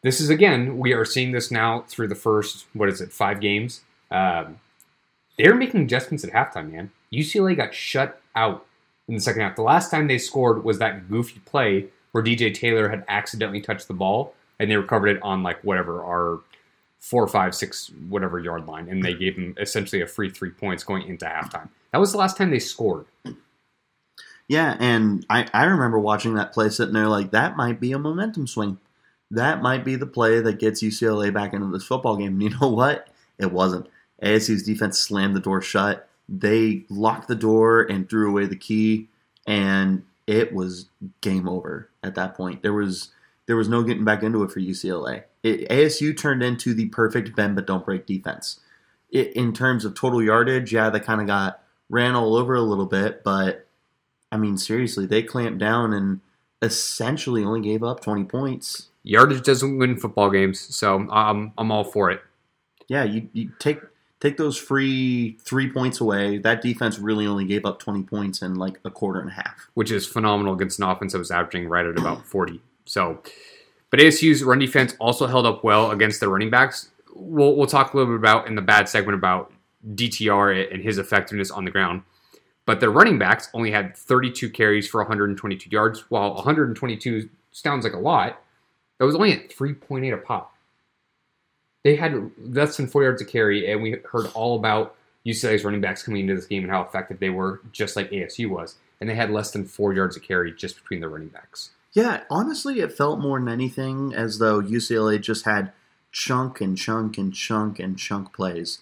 This 0.04 0.22
is 0.22 0.30
again, 0.30 0.78
we 0.78 0.94
are 0.94 1.06
seeing 1.06 1.32
this 1.32 1.50
now 1.50 1.84
through 1.88 2.10
the 2.10 2.16
first, 2.16 2.66
what 2.74 2.90
is 2.90 3.02
it, 3.02 3.12
five 3.12 3.40
games. 3.42 3.82
Um, 4.12 4.60
they're 5.38 5.56
making 5.56 5.82
adjustments 5.82 6.24
at 6.24 6.32
halftime, 6.32 6.72
man. 6.72 6.92
UCLA 7.16 7.56
got 7.56 7.74
shut 7.74 8.22
out 8.36 8.66
in 9.08 9.16
the 9.16 9.22
second 9.22 9.42
half. 9.42 9.56
The 9.56 9.62
last 9.62 9.92
time 9.92 10.08
they 10.08 10.18
scored 10.18 10.64
was 10.64 10.80
that 10.80 11.10
goofy 11.10 11.40
play 11.46 11.86
where 12.12 12.24
DJ 12.24 12.54
Taylor 12.54 12.90
had 12.90 13.04
accidentally 13.08 13.62
touched 13.62 13.88
the 13.88 13.94
ball 13.94 14.34
and 14.60 14.70
they 14.70 14.76
recovered 14.78 15.08
it 15.08 15.22
on 15.22 15.44
like 15.44 15.62
whatever 15.64 16.04
our 16.04 16.40
four, 17.00 17.28
five, 17.28 17.54
six, 17.54 17.92
whatever 18.10 18.40
yard 18.40 18.66
line, 18.68 18.90
and 18.90 19.04
they 19.04 19.14
gave 19.14 19.36
him 19.36 19.54
essentially 19.60 20.02
a 20.02 20.08
free 20.08 20.30
three 20.30 20.50
points 20.50 20.84
going 20.84 21.08
into 21.08 21.26
halftime. 21.26 21.70
That 21.92 22.00
was 22.00 22.12
the 22.12 22.18
last 22.18 22.36
time 22.36 22.50
they 22.50 22.60
scored. 22.60 23.06
Yeah, 24.48 24.76
and 24.80 25.26
I, 25.30 25.48
I 25.54 25.66
remember 25.66 26.00
watching 26.00 26.36
that 26.36 26.52
play 26.52 26.70
sitting 26.70 26.94
there 26.94 27.08
like 27.08 27.32
that 27.32 27.58
might 27.58 27.80
be 27.80 27.92
a 27.92 28.00
momentum 28.00 28.48
swing. 28.48 28.80
That 29.32 29.62
might 29.62 29.84
be 29.84 29.96
the 29.96 30.06
play 30.06 30.40
that 30.40 30.60
gets 30.60 30.84
UCLA 30.84 31.34
back 31.34 31.54
into 31.54 31.72
this 31.72 31.86
football 31.86 32.16
game. 32.18 32.34
And 32.34 32.44
you 32.44 32.50
know 32.60 32.70
what? 32.70 33.08
It 33.38 33.52
wasn't. 33.52 33.88
ASU's 34.24 34.64
defense 34.64 35.00
slammed 35.00 35.36
the 35.36 35.40
door 35.40 35.62
shut. 35.62 36.08
They 36.28 36.86
locked 36.90 37.28
the 37.28 37.36
door 37.36 37.82
and 37.82 38.10
threw 38.10 38.30
away 38.30 38.46
the 38.46 38.56
key, 38.56 39.10
and 39.46 40.04
it 40.28 40.54
was 40.54 40.88
game 41.22 41.48
over 41.48 41.90
at 42.04 42.16
that 42.16 42.36
point. 42.36 42.64
There 42.64 42.74
was 42.74 43.10
there 43.46 43.56
was 43.56 43.70
no 43.70 43.84
getting 43.84 44.06
back 44.06 44.24
into 44.24 44.44
it 44.44 44.52
for 44.52 44.60
UCLA. 44.60 45.24
It, 45.44 45.70
ASU 45.70 46.18
turned 46.18 46.42
into 46.42 46.74
the 46.74 46.88
perfect 46.88 47.36
bend 47.36 47.56
but 47.56 47.68
don't 47.68 47.86
break 47.86 48.08
defense. 48.08 48.60
It, 49.12 49.34
in 49.34 49.54
terms 49.54 49.86
of 49.86 49.94
total 49.94 50.24
yardage, 50.24 50.74
yeah, 50.74 50.90
they 50.90 51.00
kind 51.00 51.22
of 51.22 51.28
got 51.28 51.62
ran 51.90 52.16
all 52.16 52.36
over 52.36 52.56
a 52.56 52.62
little 52.62 52.88
bit, 52.88 53.24
but 53.24 53.68
I 54.32 54.38
mean, 54.38 54.58
seriously, 54.58 55.06
they 55.06 55.22
clamped 55.22 55.60
down 55.60 55.94
and 55.94 56.22
essentially 56.62 57.44
only 57.44 57.62
gave 57.62 57.84
up 57.84 58.02
20 58.02 58.24
points. 58.26 58.90
Yardage 59.04 59.44
doesn't 59.44 59.78
win 59.78 59.98
football 59.98 60.32
games, 60.32 60.60
so 60.76 61.08
I'm 61.12 61.54
I'm 61.58 61.72
all 61.72 61.84
for 61.84 62.10
it. 62.10 62.22
Yeah, 62.88 63.04
you, 63.04 63.30
you 63.34 63.52
take 63.60 63.80
take 64.26 64.38
those 64.38 64.58
free 64.58 65.38
three 65.42 65.72
points 65.72 66.02
away. 66.02 66.38
That 66.38 66.62
defense 66.62 66.98
really 66.98 67.28
only 67.28 67.46
gave 67.46 67.66
up 67.66 67.80
20 67.80 68.04
points 68.04 68.42
in 68.42 68.56
like 68.56 68.80
a 68.84 68.90
quarter 68.90 69.20
and 69.20 69.30
a 69.30 69.34
half, 69.34 69.70
which 69.76 69.92
is 69.92 70.08
phenomenal 70.08 70.54
against 70.54 70.80
an 70.80 70.86
offense 70.86 71.14
that 71.14 71.20
was 71.20 71.32
averaging 71.32 71.68
right 71.68 71.86
at 71.86 71.98
about 71.98 72.26
40. 72.26 72.60
So, 72.86 73.22
but 73.92 74.00
ASU's 74.00 74.44
run 74.44 74.60
defense 74.60 74.96
also 75.00 75.28
held 75.28 75.46
up 75.46 75.64
well 75.64 75.92
against 75.92 76.20
the 76.20 76.28
running 76.28 76.50
backs. 76.50 76.90
We'll, 77.14 77.56
we'll 77.56 77.68
talk 77.68 77.94
a 77.94 77.98
little 77.98 78.14
bit 78.14 78.20
about 78.20 78.48
in 78.48 78.56
the 78.56 78.62
bad 78.62 78.90
segment 78.90 79.18
about 79.18 79.52
DTR 79.94 80.74
and 80.74 80.82
his 80.82 80.98
effectiveness 80.98 81.52
on 81.52 81.66
the 81.66 81.72
ground. 81.72 82.02
But 82.66 82.80
their 82.80 82.90
running 82.90 83.20
backs 83.20 83.50
only 83.54 83.70
had 83.70 83.96
32 83.96 84.50
carries 84.50 84.88
for 84.88 85.00
122 85.02 85.70
yards, 85.70 86.06
while 86.10 86.34
122 86.34 87.30
sounds 87.52 87.84
like 87.84 87.94
a 87.94 88.00
lot. 88.00 88.42
That 88.98 89.06
was 89.06 89.16
only 89.16 89.34
at 89.34 89.50
3.8 89.50 90.14
a 90.14 90.18
pop. 90.18 90.55
They 91.86 91.96
had 91.96 92.32
less 92.40 92.78
than 92.78 92.88
four 92.88 93.04
yards 93.04 93.22
of 93.22 93.28
carry, 93.28 93.72
and 93.72 93.84
we 93.84 93.98
heard 94.12 94.26
all 94.34 94.58
about 94.58 94.96
UCLA's 95.24 95.64
running 95.64 95.82
backs 95.82 96.02
coming 96.02 96.22
into 96.22 96.34
this 96.34 96.48
game 96.48 96.64
and 96.64 96.72
how 96.72 96.82
effective 96.82 97.20
they 97.20 97.30
were, 97.30 97.62
just 97.72 97.96
like 97.96 98.10
ASU 98.10 98.50
was. 98.50 98.76
And 99.00 99.08
they 99.08 99.14
had 99.14 99.30
less 99.30 99.52
than 99.52 99.66
four 99.66 99.94
yards 99.94 100.18
of 100.18 100.24
carry 100.24 100.52
just 100.52 100.78
between 100.82 101.00
the 101.00 101.08
running 101.08 101.28
backs. 101.28 101.70
Yeah, 101.94 102.24
honestly, 102.28 102.80
it 102.80 102.92
felt 102.92 103.20
more 103.20 103.40
than 103.40 103.50
anything 103.50 104.16
as 104.16 104.40
though 104.40 104.62
UCLA 104.62 105.22
just 105.22 105.46
had 105.46 105.74
chunk 106.12 106.60
and 106.60 106.76
chunk 106.76 107.20
and 107.20 107.32
chunk 107.32 107.80
and 107.80 108.00
chunk 108.00 108.34
plays. 108.34 108.80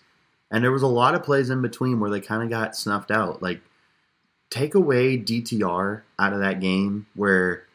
And 0.49 0.63
there 0.63 0.71
was 0.71 0.81
a 0.81 0.87
lot 0.87 1.13
of 1.13 1.23
plays 1.23 1.49
in 1.49 1.61
between 1.61 1.99
where 1.99 2.09
they 2.09 2.21
kind 2.21 2.41
of 2.41 2.49
got 2.49 2.73
snuffed 2.73 3.11
out. 3.11 3.43
Like, 3.43 3.59
take 4.49 4.75
away 4.75 5.17
DTR 5.17 6.03
out 6.17 6.33
of 6.33 6.39
that 6.39 6.61
game 6.61 7.07
where, 7.15 7.65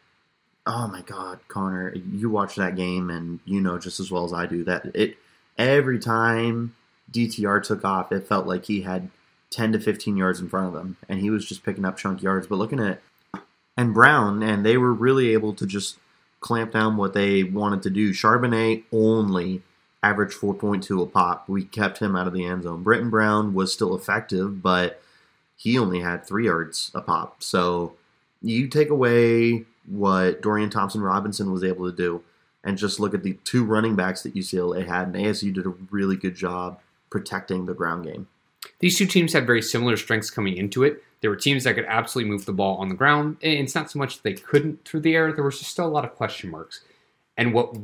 oh 0.69 0.87
my 0.87 1.03
God, 1.03 1.41
Connor, 1.49 1.95
you 1.95 2.31
watch 2.31 2.55
that 2.57 2.77
game 2.77 3.11
and 3.11 3.41
you 3.45 3.61
know 3.61 3.79
just 3.79 3.99
as 3.99 4.11
well 4.11 4.25
as 4.25 4.33
I 4.33 4.47
do 4.47 4.63
that 4.65 4.87
it 4.95 5.17
every 5.57 5.99
time 5.99 6.77
DTR 7.11 7.63
took 7.65 7.85
off, 7.85 8.13
it 8.13 8.29
felt 8.29 8.47
like 8.47 8.67
he 8.67 8.83
had 8.83 9.11
10 9.51 9.73
to 9.73 9.81
15 9.81 10.17
yards 10.17 10.41
in 10.41 10.49
front 10.49 10.75
of 10.75 10.81
him 10.81 10.97
and 11.09 11.21
he 11.21 11.31
was 11.31 11.47
just 11.47 11.65
picking 11.65 11.85
up 11.85 11.97
chunk 11.97 12.23
yards. 12.23 12.47
But 12.47 12.57
looking 12.57 12.81
at 12.81 13.01
and 13.79 13.95
Brown, 13.95 14.43
and 14.43 14.67
they 14.67 14.77
were 14.77 14.93
really 14.93 15.33
able 15.33 15.55
to 15.55 15.65
just 15.65 15.99
clamp 16.41 16.73
down 16.73 16.97
what 16.97 17.15
they 17.15 17.45
wanted 17.45 17.81
to 17.83 17.91
do. 17.91 18.13
Charbonnet 18.13 18.83
only 18.93 19.63
averaged 20.03 20.37
4.2 20.37 21.01
a 21.01 21.07
pop. 21.07 21.49
We 21.49 21.65
kept 21.65 21.99
him 21.99 22.17
out 22.17 22.27
of 22.27 22.33
the 22.33 22.45
end 22.45 22.65
zone. 22.65 22.83
Brittain 22.83 23.09
Brown 23.09 23.55
was 23.55 23.73
still 23.73 23.95
effective, 23.95 24.63
but 24.63 25.01
he 25.57 25.79
only 25.79 26.01
had 26.01 26.27
three 26.27 26.47
yards 26.47 26.91
a 26.93 27.01
pop. 27.01 27.41
So 27.41 27.95
you 28.43 28.67
take 28.67 28.91
away 28.91 29.65
what 29.91 30.43
Dorian 30.43 30.71
Thompson 30.71 31.01
Robinson 31.01 31.53
was 31.53 31.65
able 31.65 31.91
to 31.91 31.97
do 31.97 32.23
and 32.65 32.77
just 32.77 33.01
look 33.01 33.15
at 33.15 33.23
the 33.23 33.39
two 33.45 33.65
running 33.65 33.97
backs 33.97 34.23
that 34.23 34.35
UCLA 34.35 34.87
had, 34.87 35.09
and 35.09 35.17
ASU 35.17 35.53
did 35.55 35.67
a 35.67 35.75
really 35.91 36.17
good 36.17 36.35
job 36.35 36.81
protecting 37.11 37.67
the 37.67 37.75
ground 37.75 38.05
game. 38.05 38.29
These 38.81 38.99
two 38.99 39.07
teams 39.07 39.33
had 39.33 39.47
very 39.47 39.63
similar 39.63 39.97
strengths 39.97 40.31
coming 40.31 40.57
into 40.57 40.83
it. 40.83 41.03
There 41.21 41.31
were 41.31 41.37
teams 41.37 41.65
that 41.65 41.75
could 41.75 41.87
absolutely 41.87 42.31
move 42.31 42.45
the 42.45 42.53
ball 42.53 42.77
on 42.77 42.89
the 42.89 42.95
ground. 42.95 43.39
And 43.43 43.55
it's 43.55 43.75
not 43.75 43.91
so 43.91 43.99
much 43.99 44.17
that 44.17 44.23
they 44.23 44.35
couldn't 44.35 44.85
through 44.85 45.01
the 45.01 45.15
air, 45.15 45.33
there 45.33 45.45
was 45.45 45.59
just 45.59 45.71
still 45.71 45.87
a 45.87 45.89
lot 45.89 46.05
of 46.05 46.15
question 46.15 46.51
marks. 46.51 46.83
And 47.37 47.55
what 47.55 47.75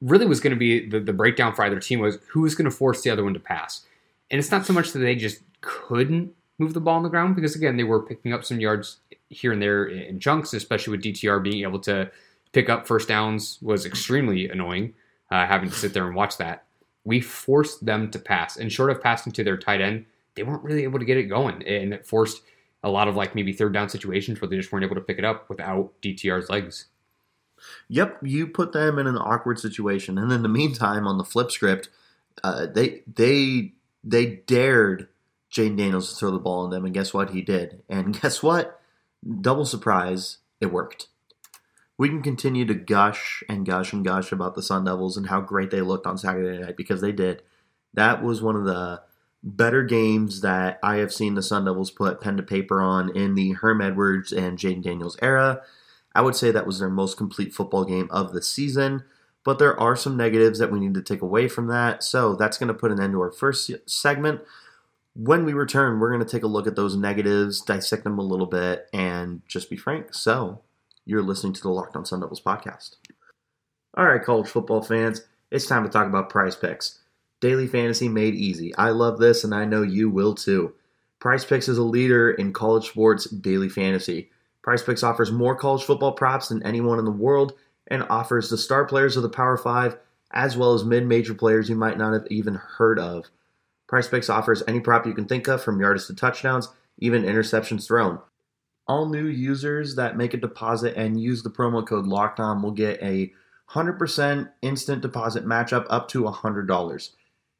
really 0.00 0.26
was 0.26 0.40
going 0.40 0.52
to 0.52 0.58
be 0.58 0.88
the, 0.88 1.00
the 1.00 1.12
breakdown 1.12 1.54
for 1.54 1.64
either 1.64 1.80
team 1.80 2.00
was 2.00 2.18
who 2.28 2.42
was 2.42 2.54
going 2.54 2.66
to 2.66 2.70
force 2.70 3.02
the 3.02 3.10
other 3.10 3.24
one 3.24 3.34
to 3.34 3.40
pass. 3.40 3.84
And 4.30 4.38
it's 4.38 4.50
not 4.50 4.66
so 4.66 4.72
much 4.72 4.92
that 4.92 5.00
they 5.00 5.14
just 5.14 5.40
couldn't 5.60 6.32
move 6.58 6.74
the 6.74 6.80
ball 6.80 6.96
on 6.96 7.02
the 7.02 7.08
ground, 7.08 7.34
because 7.34 7.56
again, 7.56 7.76
they 7.76 7.84
were 7.84 8.00
picking 8.00 8.32
up 8.32 8.44
some 8.44 8.60
yards 8.60 8.98
here 9.30 9.52
and 9.52 9.62
there 9.62 9.86
in 9.86 10.20
chunks, 10.20 10.52
especially 10.52 10.90
with 10.90 11.02
DTR 11.04 11.42
being 11.42 11.62
able 11.62 11.78
to 11.80 12.10
pick 12.52 12.68
up 12.68 12.86
first 12.86 13.08
downs 13.08 13.58
was 13.62 13.86
extremely 13.86 14.48
annoying, 14.48 14.92
uh, 15.30 15.46
having 15.46 15.70
to 15.70 15.74
sit 15.74 15.94
there 15.94 16.06
and 16.06 16.14
watch 16.14 16.36
that. 16.36 16.64
We 17.04 17.20
forced 17.20 17.86
them 17.86 18.10
to 18.10 18.18
pass. 18.18 18.56
And 18.56 18.70
short 18.70 18.90
of 18.90 19.00
passing 19.00 19.32
to 19.32 19.44
their 19.44 19.56
tight 19.56 19.80
end, 19.80 20.04
they 20.34 20.42
weren't 20.42 20.64
really 20.64 20.82
able 20.82 20.98
to 20.98 21.04
get 21.04 21.16
it 21.16 21.24
going. 21.24 21.62
And 21.66 21.94
it 21.94 22.06
forced 22.06 22.42
a 22.82 22.90
lot 22.90 23.08
of 23.08 23.16
like 23.16 23.34
maybe 23.34 23.52
third 23.52 23.72
down 23.72 23.88
situations 23.88 24.40
where 24.40 24.48
they 24.48 24.56
just 24.56 24.72
weren't 24.72 24.84
able 24.84 24.96
to 24.96 25.00
pick 25.00 25.18
it 25.18 25.24
up 25.24 25.48
without 25.48 25.92
DTR's 26.02 26.50
legs. 26.50 26.86
Yep, 27.88 28.20
you 28.22 28.46
put 28.46 28.72
them 28.72 28.98
in 28.98 29.06
an 29.06 29.18
awkward 29.18 29.58
situation, 29.58 30.16
and 30.16 30.32
in 30.32 30.42
the 30.42 30.48
meantime, 30.48 31.06
on 31.06 31.18
the 31.18 31.24
flip 31.24 31.50
script, 31.50 31.90
uh, 32.42 32.64
they 32.66 33.02
they 33.06 33.74
they 34.02 34.26
dared 34.46 35.08
Jayden 35.52 35.76
Daniels 35.76 36.10
to 36.10 36.16
throw 36.16 36.30
the 36.30 36.38
ball 36.38 36.64
on 36.64 36.70
them, 36.70 36.86
and 36.86 36.94
guess 36.94 37.12
what? 37.12 37.30
He 37.30 37.42
did, 37.42 37.82
and 37.86 38.18
guess 38.22 38.42
what? 38.42 38.79
Double 39.40 39.64
surprise, 39.64 40.38
it 40.60 40.72
worked. 40.72 41.08
We 41.98 42.08
can 42.08 42.22
continue 42.22 42.64
to 42.64 42.74
gush 42.74 43.42
and 43.48 43.66
gush 43.66 43.92
and 43.92 44.04
gush 44.04 44.32
about 44.32 44.54
the 44.54 44.62
Sun 44.62 44.84
Devils 44.84 45.16
and 45.16 45.26
how 45.26 45.42
great 45.42 45.70
they 45.70 45.82
looked 45.82 46.06
on 46.06 46.16
Saturday 46.16 46.58
night 46.58 46.76
because 46.76 47.02
they 47.02 47.12
did. 47.12 47.42
That 47.92 48.22
was 48.22 48.40
one 48.40 48.56
of 48.56 48.64
the 48.64 49.02
better 49.42 49.82
games 49.82 50.40
that 50.40 50.78
I 50.82 50.96
have 50.96 51.12
seen 51.12 51.34
the 51.34 51.42
Sun 51.42 51.66
Devils 51.66 51.90
put 51.90 52.20
pen 52.20 52.36
to 52.38 52.42
paper 52.42 52.80
on 52.80 53.14
in 53.14 53.34
the 53.34 53.52
Herm 53.52 53.80
Edwards 53.80 54.32
and 54.32 54.58
Jayden 54.58 54.82
Daniels 54.82 55.18
era. 55.20 55.62
I 56.14 56.22
would 56.22 56.36
say 56.36 56.50
that 56.50 56.66
was 56.66 56.78
their 56.78 56.88
most 56.88 57.16
complete 57.16 57.52
football 57.52 57.84
game 57.84 58.08
of 58.10 58.32
the 58.32 58.42
season, 58.42 59.04
but 59.44 59.58
there 59.58 59.78
are 59.78 59.96
some 59.96 60.16
negatives 60.16 60.58
that 60.58 60.72
we 60.72 60.80
need 60.80 60.94
to 60.94 61.02
take 61.02 61.22
away 61.22 61.48
from 61.48 61.66
that. 61.68 62.02
So 62.02 62.34
that's 62.34 62.58
going 62.58 62.68
to 62.68 62.74
put 62.74 62.90
an 62.90 63.00
end 63.00 63.12
to 63.12 63.20
our 63.20 63.30
first 63.30 63.70
segment. 63.86 64.40
When 65.14 65.44
we 65.44 65.52
return, 65.52 65.98
we're 65.98 66.12
going 66.12 66.24
to 66.24 66.30
take 66.30 66.44
a 66.44 66.48
look 66.48 66.66
at 66.66 66.76
those 66.76 66.96
negatives, 66.96 67.60
dissect 67.60 68.04
them 68.04 68.18
a 68.18 68.22
little 68.22 68.46
bit, 68.46 68.88
and 68.92 69.42
just 69.48 69.68
be 69.68 69.76
frank. 69.76 70.14
So 70.14 70.60
you're 71.04 71.22
listening 71.22 71.52
to 71.54 71.62
the 71.62 71.70
Locked 71.70 71.96
On 71.96 72.04
Sun 72.04 72.20
Devils 72.20 72.40
podcast. 72.40 72.96
All 73.96 74.06
right, 74.06 74.22
college 74.22 74.48
football 74.48 74.82
fans, 74.82 75.26
it's 75.50 75.66
time 75.66 75.82
to 75.82 75.90
talk 75.90 76.06
about 76.06 76.30
prize 76.30 76.54
picks. 76.54 77.00
Daily 77.40 77.66
fantasy 77.66 78.08
made 78.08 78.34
easy. 78.34 78.74
I 78.76 78.90
love 78.90 79.18
this, 79.18 79.42
and 79.42 79.54
I 79.54 79.64
know 79.64 79.82
you 79.82 80.10
will 80.10 80.34
too. 80.34 80.74
Prize 81.20 81.44
Picks 81.44 81.68
is 81.68 81.76
a 81.76 81.82
leader 81.82 82.30
in 82.30 82.52
college 82.52 82.88
sports 82.88 83.28
daily 83.28 83.68
fantasy. 83.68 84.30
Prize 84.62 84.82
Picks 84.82 85.02
offers 85.02 85.30
more 85.30 85.54
college 85.54 85.82
football 85.82 86.12
props 86.12 86.48
than 86.48 86.62
anyone 86.62 86.98
in 86.98 87.04
the 87.04 87.10
world 87.10 87.52
and 87.88 88.06
offers 88.08 88.48
the 88.48 88.56
star 88.56 88.86
players 88.86 89.16
of 89.16 89.22
the 89.22 89.28
Power 89.28 89.56
5 89.56 89.98
as 90.32 90.56
well 90.56 90.74
as 90.74 90.84
mid 90.84 91.06
major 91.06 91.34
players 91.34 91.68
you 91.68 91.76
might 91.76 91.98
not 91.98 92.12
have 92.12 92.26
even 92.30 92.54
heard 92.54 92.98
of. 92.98 93.26
Prize 93.90 94.06
Picks 94.06 94.30
offers 94.30 94.62
any 94.68 94.78
prop 94.78 95.04
you 95.04 95.12
can 95.12 95.26
think 95.26 95.48
of 95.48 95.64
from 95.64 95.80
yards 95.80 96.06
to 96.06 96.14
touchdowns, 96.14 96.68
even 96.98 97.24
interceptions 97.24 97.88
thrown. 97.88 98.20
All 98.86 99.08
new 99.08 99.26
users 99.26 99.96
that 99.96 100.16
make 100.16 100.32
a 100.32 100.36
deposit 100.36 100.96
and 100.96 101.20
use 101.20 101.42
the 101.42 101.50
promo 101.50 101.84
code 101.84 102.06
LOCKEDON 102.06 102.62
will 102.62 102.70
get 102.70 103.02
a 103.02 103.32
100% 103.72 104.48
instant 104.62 105.02
deposit 105.02 105.44
matchup 105.44 105.86
up 105.90 106.06
to 106.10 106.22
$100. 106.22 107.10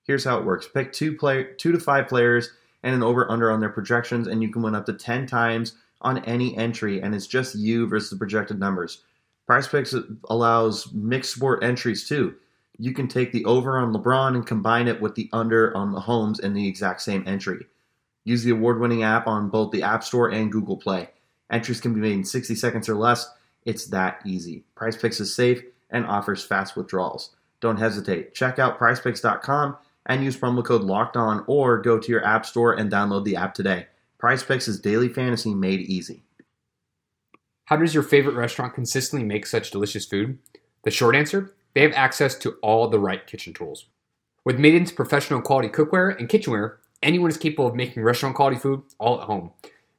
Here's 0.04 0.22
how 0.22 0.38
it 0.38 0.44
works: 0.44 0.68
pick 0.68 0.92
two 0.92 1.16
play, 1.16 1.48
two 1.58 1.72
to 1.72 1.80
five 1.80 2.06
players, 2.06 2.50
and 2.84 2.94
an 2.94 3.02
over/under 3.02 3.50
on 3.50 3.58
their 3.58 3.68
projections, 3.68 4.28
and 4.28 4.40
you 4.40 4.52
can 4.52 4.62
win 4.62 4.76
up 4.76 4.86
to 4.86 4.92
ten 4.92 5.26
times 5.26 5.78
on 6.00 6.18
any 6.26 6.56
entry, 6.56 7.02
and 7.02 7.12
it's 7.12 7.26
just 7.26 7.56
you 7.56 7.88
versus 7.88 8.10
the 8.10 8.16
projected 8.16 8.60
numbers. 8.60 9.02
Prize 9.48 9.66
Picks 9.66 9.96
allows 10.28 10.92
mixed 10.92 11.34
sport 11.34 11.64
entries 11.64 12.08
too. 12.08 12.36
You 12.80 12.94
can 12.94 13.08
take 13.08 13.30
the 13.30 13.44
over 13.44 13.78
on 13.78 13.92
LeBron 13.92 14.34
and 14.34 14.46
combine 14.46 14.88
it 14.88 15.02
with 15.02 15.14
the 15.14 15.28
under 15.34 15.76
on 15.76 15.92
the 15.92 16.00
Mahomes 16.00 16.40
in 16.40 16.54
the 16.54 16.66
exact 16.66 17.02
same 17.02 17.22
entry. 17.26 17.66
Use 18.24 18.42
the 18.42 18.52
award 18.52 18.80
winning 18.80 19.02
app 19.02 19.26
on 19.26 19.50
both 19.50 19.70
the 19.70 19.82
App 19.82 20.02
Store 20.02 20.30
and 20.30 20.50
Google 20.50 20.78
Play. 20.78 21.10
Entries 21.50 21.78
can 21.78 21.92
be 21.92 22.00
made 22.00 22.14
in 22.14 22.24
60 22.24 22.54
seconds 22.54 22.88
or 22.88 22.94
less. 22.94 23.30
It's 23.66 23.84
that 23.88 24.20
easy. 24.24 24.64
Prize 24.76 24.96
Picks 24.96 25.20
is 25.20 25.36
safe 25.36 25.62
and 25.90 26.06
offers 26.06 26.42
fast 26.42 26.74
withdrawals. 26.74 27.36
Don't 27.60 27.76
hesitate. 27.76 28.32
Check 28.32 28.58
out 28.58 28.78
prizepicks.com 28.78 29.76
and 30.06 30.24
use 30.24 30.38
promo 30.38 30.64
code 30.64 30.80
locked 30.80 31.18
on 31.18 31.44
or 31.46 31.82
go 31.82 31.98
to 31.98 32.10
your 32.10 32.24
app 32.24 32.46
store 32.46 32.72
and 32.72 32.90
download 32.90 33.26
the 33.26 33.36
app 33.36 33.52
today. 33.52 33.88
Prize 34.16 34.42
Picks 34.42 34.68
is 34.68 34.80
daily 34.80 35.10
fantasy 35.10 35.54
made 35.54 35.80
easy. 35.80 36.22
How 37.66 37.76
does 37.76 37.92
your 37.92 38.04
favorite 38.04 38.36
restaurant 38.36 38.72
consistently 38.72 39.26
make 39.26 39.44
such 39.44 39.70
delicious 39.70 40.06
food? 40.06 40.38
The 40.84 40.90
short 40.90 41.14
answer 41.14 41.52
they 41.74 41.82
have 41.82 41.92
access 41.92 42.34
to 42.36 42.52
all 42.62 42.88
the 42.88 42.98
right 42.98 43.26
kitchen 43.26 43.52
tools. 43.52 43.86
With 44.44 44.58
Made 44.58 44.74
In's 44.74 44.92
professional 44.92 45.42
quality 45.42 45.68
cookware 45.68 46.18
and 46.18 46.28
kitchenware, 46.28 46.78
anyone 47.02 47.30
is 47.30 47.36
capable 47.36 47.66
of 47.66 47.74
making 47.74 48.02
restaurant 48.02 48.36
quality 48.36 48.58
food 48.58 48.82
all 48.98 49.20
at 49.20 49.26
home. 49.26 49.52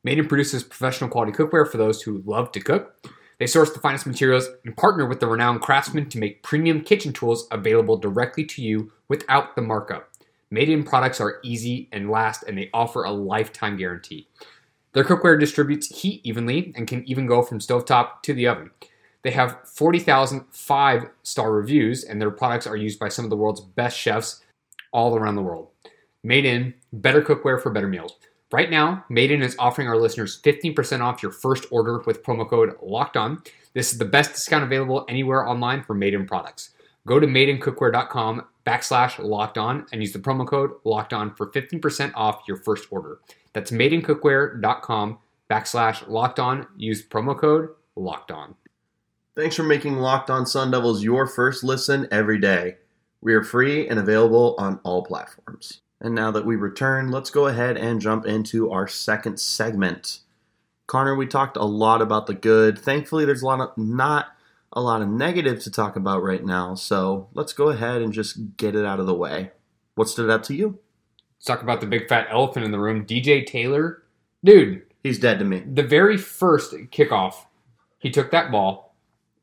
Made 0.04 0.18
In 0.18 0.28
produces 0.28 0.64
professional 0.64 1.10
quality 1.10 1.32
cookware 1.32 1.70
for 1.70 1.78
those 1.78 2.02
who 2.02 2.24
love 2.26 2.52
to 2.54 2.60
cook. 2.60 3.08
They 3.40 3.48
source 3.48 3.72
the 3.72 3.80
finest 3.80 4.06
materials 4.06 4.50
and 4.66 4.76
partner 4.78 5.06
with 5.06 5.20
the 5.20 5.28
renowned 5.28 5.62
craftsmen 5.62 6.10
to 6.10 6.20
make 6.20 6.44
premium 6.44 6.82
kitchen 6.82 7.14
tools 7.14 7.48
available 7.52 7.98
directly 7.98 8.46
to 8.46 8.62
you 8.62 8.92
without 9.08 9.56
the 9.56 9.62
markup. 9.62 10.12
Made 10.50 10.70
In 10.70 10.84
products 10.84 11.22
are 11.22 11.40
easy 11.44 11.88
and 11.92 12.10
last, 12.10 12.44
and 12.44 12.58
they 12.58 12.70
offer 12.74 13.04
a 13.04 13.12
lifetime 13.12 13.78
guarantee. 13.78 14.28
Their 14.94 15.06
cookware 15.06 15.40
distributes 15.40 16.02
heat 16.02 16.22
evenly 16.26 16.74
and 16.76 16.88
can 16.88 17.08
even 17.08 17.26
go 17.26 17.42
from 17.42 17.60
stovetop 17.60 18.22
to 18.24 18.34
the 18.34 18.48
oven. 18.48 18.72
They 19.24 19.32
have 19.32 19.60
40,000 19.66 20.46
five 20.52 21.10
star 21.24 21.52
reviews, 21.52 22.04
and 22.04 22.20
their 22.20 22.32
products 22.32 22.68
are 22.68 22.78
used 22.78 23.00
by 23.00 23.10
some 23.10 23.26
of 23.26 23.30
the 23.30 23.38
world's 23.38 23.62
best 23.62 23.98
chefs 23.98 24.42
all 24.92 25.16
around 25.16 25.36
the 25.36 25.42
world. 25.42 25.70
Made 26.24 26.46
In, 26.46 26.74
better 26.94 27.22
cookware 27.22 27.62
for 27.62 27.72
better 27.72 27.88
meals. 27.88 28.16
Right 28.52 28.70
now, 28.70 29.06
Made 29.10 29.32
In 29.32 29.42
is 29.42 29.56
offering 29.58 29.88
our 29.88 29.98
listeners 29.98 30.42
15% 30.42 31.02
off 31.02 31.24
your 31.24 31.32
first 31.32 31.66
order 31.72 32.00
with 32.06 32.24
promo 32.24 32.48
code 32.48 32.76
Locked 32.82 33.16
On. 33.16 33.42
This 33.74 33.94
is 33.94 33.98
the 33.98 34.06
best 34.06 34.34
discount 34.34 34.64
available 34.64 35.06
anywhere 35.08 35.48
online 35.48 35.84
for 35.84 35.94
Made 35.94 36.14
In 36.14 36.26
products. 36.26 36.72
Go 37.08 37.20
to 37.20 37.26
madeincookware.com 37.26 38.46
backslash 38.66 39.18
locked 39.20 39.58
on 39.58 39.86
and 39.92 40.02
use 40.02 40.14
the 40.14 40.20
promo 40.20 40.46
code 40.46 40.72
locked 40.84 41.14
on 41.14 41.34
for 41.34 41.48
15% 41.48 42.12
off 42.14 42.44
your 42.48 42.58
first 42.58 42.88
order. 42.92 43.20
That's 43.54 43.72
madeincookware.com 43.72 45.18
backslash 45.50 46.08
locked 46.08 46.40
on. 46.40 46.68
Use 46.78 47.06
promo 47.08 47.38
code 47.38 47.70
locked 47.96 48.32
on. 48.32 48.56
Thanks 49.34 49.56
for 49.56 49.64
making 49.64 49.96
Locked 49.96 50.30
On 50.30 50.46
Sun 50.46 50.72
Devils 50.72 51.06
your 51.06 51.26
first 51.26 51.64
listen 51.64 52.06
every 52.12 52.38
day. 52.38 52.76
We 53.22 53.34
are 53.34 53.44
free 53.44 53.88
and 53.88 53.98
available 53.98 54.56
on 54.58 54.82
all 54.84 55.06
platforms. 55.06 55.80
And 56.02 56.14
now 56.14 56.32
that 56.32 56.46
we 56.46 56.58
return, 56.58 57.12
let's 57.12 57.30
go 57.30 57.48
ahead 57.48 57.78
and 57.78 58.02
jump 58.02 58.26
into 58.26 58.70
our 58.72 58.90
second 58.90 59.40
segment. 59.40 60.20
Connor, 60.86 61.16
we 61.16 61.28
talked 61.28 61.56
a 61.56 61.64
lot 61.64 62.02
about 62.02 62.28
the 62.28 62.34
good. 62.34 62.78
Thankfully, 62.78 63.24
there's 63.24 63.42
a 63.42 63.46
lot 63.46 63.62
of 63.62 63.78
not 63.78 64.36
a 64.74 64.82
lot 64.82 65.02
of 65.02 65.08
negative 65.08 65.62
to 65.62 65.72
talk 65.72 65.96
about 65.96 66.22
right 66.22 66.44
now. 66.44 66.76
So 66.76 67.30
let's 67.34 67.54
go 67.54 67.70
ahead 67.70 68.02
and 68.02 68.12
just 68.12 68.58
get 68.58 68.76
it 68.76 68.86
out 68.86 69.00
of 69.00 69.06
the 69.06 69.14
way. 69.14 69.52
What 69.96 70.10
stood 70.10 70.30
out 70.30 70.44
to 70.46 70.54
you? 70.54 70.80
Let's 71.38 71.46
talk 71.46 71.62
about 71.62 71.80
the 71.80 71.88
big 71.88 72.10
fat 72.10 72.28
elephant 72.30 72.66
in 72.66 72.72
the 72.72 72.80
room, 72.80 73.06
DJ 73.06 73.46
Taylor. 73.46 74.04
Dude, 74.44 74.82
he's 75.02 75.20
dead 75.20 75.40
to 75.40 75.46
me. 75.46 75.60
The 75.60 75.84
very 75.84 76.18
first 76.18 76.74
kickoff, 76.92 77.46
he 77.98 78.10
took 78.12 78.32
that 78.32 78.52
ball, 78.52 78.91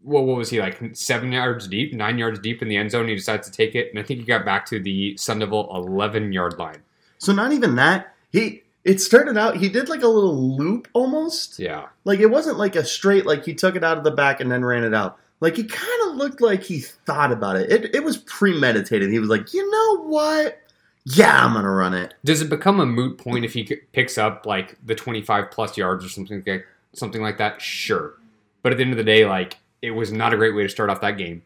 well, 0.02 0.24
what 0.24 0.36
was 0.36 0.50
he 0.50 0.60
like 0.60 0.78
seven 0.94 1.32
yards 1.32 1.66
deep, 1.66 1.92
nine 1.92 2.18
yards 2.18 2.38
deep 2.38 2.62
in 2.62 2.68
the 2.68 2.76
end 2.76 2.90
zone? 2.90 3.08
He 3.08 3.14
decides 3.14 3.48
to 3.48 3.52
take 3.52 3.74
it, 3.74 3.90
and 3.90 3.98
I 3.98 4.02
think 4.02 4.20
he 4.20 4.26
got 4.26 4.44
back 4.44 4.64
to 4.66 4.80
the 4.80 5.16
Sun 5.16 5.40
Devil 5.40 5.68
eleven 5.74 6.32
yard 6.32 6.58
line. 6.58 6.82
So 7.18 7.32
not 7.32 7.52
even 7.52 7.76
that. 7.76 8.14
He 8.30 8.62
it 8.84 9.00
started 9.00 9.36
out. 9.36 9.56
He 9.56 9.68
did 9.68 9.88
like 9.88 10.02
a 10.02 10.08
little 10.08 10.56
loop 10.56 10.88
almost. 10.92 11.58
Yeah. 11.58 11.86
Like 12.04 12.20
it 12.20 12.30
wasn't 12.30 12.58
like 12.58 12.76
a 12.76 12.84
straight. 12.84 13.26
Like 13.26 13.44
he 13.44 13.54
took 13.54 13.76
it 13.76 13.84
out 13.84 13.98
of 13.98 14.04
the 14.04 14.10
back 14.10 14.40
and 14.40 14.50
then 14.50 14.64
ran 14.64 14.84
it 14.84 14.94
out. 14.94 15.18
Like 15.40 15.56
he 15.56 15.64
kind 15.64 16.10
of 16.10 16.16
looked 16.16 16.40
like 16.40 16.62
he 16.62 16.80
thought 16.80 17.32
about 17.32 17.56
it. 17.56 17.70
It 17.70 17.94
it 17.94 18.04
was 18.04 18.18
premeditated. 18.18 19.10
He 19.10 19.18
was 19.18 19.28
like, 19.28 19.52
you 19.52 19.68
know 19.70 20.04
what? 20.04 20.60
Yeah, 21.04 21.44
I'm 21.44 21.54
gonna 21.54 21.70
run 21.70 21.94
it. 21.94 22.14
Does 22.24 22.40
it 22.40 22.50
become 22.50 22.80
a 22.80 22.86
moot 22.86 23.18
point 23.18 23.44
if 23.44 23.52
he 23.52 23.64
picks 23.92 24.18
up 24.18 24.46
like 24.46 24.76
the 24.84 24.94
25 24.94 25.50
plus 25.50 25.76
yards 25.76 26.04
or 26.04 26.08
something 26.08 26.42
like 26.46 26.66
something 26.92 27.22
like 27.22 27.38
that? 27.38 27.60
Sure. 27.60 28.14
But 28.62 28.72
at 28.72 28.78
the 28.78 28.84
end 28.84 28.92
of 28.92 28.98
the 28.98 29.04
day, 29.04 29.26
like 29.26 29.58
it 29.82 29.90
was 29.92 30.12
not 30.12 30.32
a 30.32 30.36
great 30.36 30.54
way 30.54 30.62
to 30.62 30.68
start 30.68 30.90
off 30.90 31.00
that 31.00 31.18
game. 31.18 31.42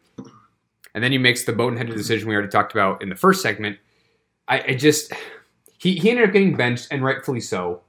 And 0.95 1.03
then 1.03 1.11
he 1.11 1.17
makes 1.17 1.43
the 1.43 1.53
boneheaded 1.53 1.95
decision 1.95 2.27
we 2.27 2.35
already 2.35 2.49
talked 2.49 2.71
about 2.71 3.01
in 3.01 3.09
the 3.09 3.15
first 3.15 3.41
segment. 3.41 3.77
I, 4.47 4.61
I 4.61 4.75
just 4.75 5.11
he, 5.77 5.95
he 5.95 6.09
ended 6.09 6.27
up 6.27 6.33
getting 6.33 6.55
benched 6.55 6.87
and 6.91 7.03
rightfully 7.03 7.41
so. 7.41 7.81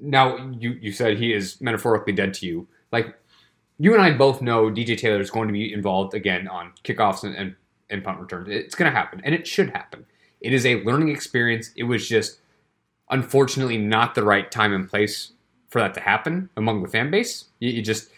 Now 0.00 0.36
you 0.58 0.72
you 0.80 0.92
said 0.92 1.18
he 1.18 1.32
is 1.32 1.60
metaphorically 1.60 2.12
dead 2.12 2.34
to 2.34 2.46
you. 2.46 2.68
Like 2.90 3.16
you 3.78 3.94
and 3.94 4.02
I 4.02 4.12
both 4.12 4.42
know 4.42 4.70
DJ 4.70 4.98
Taylor 4.98 5.20
is 5.20 5.30
going 5.30 5.48
to 5.48 5.52
be 5.52 5.72
involved 5.72 6.14
again 6.14 6.46
on 6.46 6.72
kickoffs 6.84 7.24
and, 7.24 7.34
and, 7.34 7.56
and 7.90 8.04
punt 8.04 8.20
returns. 8.20 8.48
It's 8.48 8.74
going 8.74 8.90
to 8.90 8.96
happen, 8.96 9.20
and 9.24 9.34
it 9.34 9.46
should 9.46 9.70
happen. 9.70 10.06
It 10.40 10.52
is 10.52 10.66
a 10.66 10.82
learning 10.84 11.08
experience. 11.08 11.70
It 11.76 11.84
was 11.84 12.08
just 12.08 12.38
unfortunately 13.10 13.78
not 13.78 14.14
the 14.14 14.24
right 14.24 14.50
time 14.50 14.72
and 14.72 14.88
place 14.88 15.32
for 15.68 15.80
that 15.80 15.94
to 15.94 16.00
happen 16.00 16.50
among 16.56 16.82
the 16.82 16.88
fan 16.88 17.10
base. 17.10 17.46
You, 17.60 17.70
you 17.70 17.82
just 17.82 18.10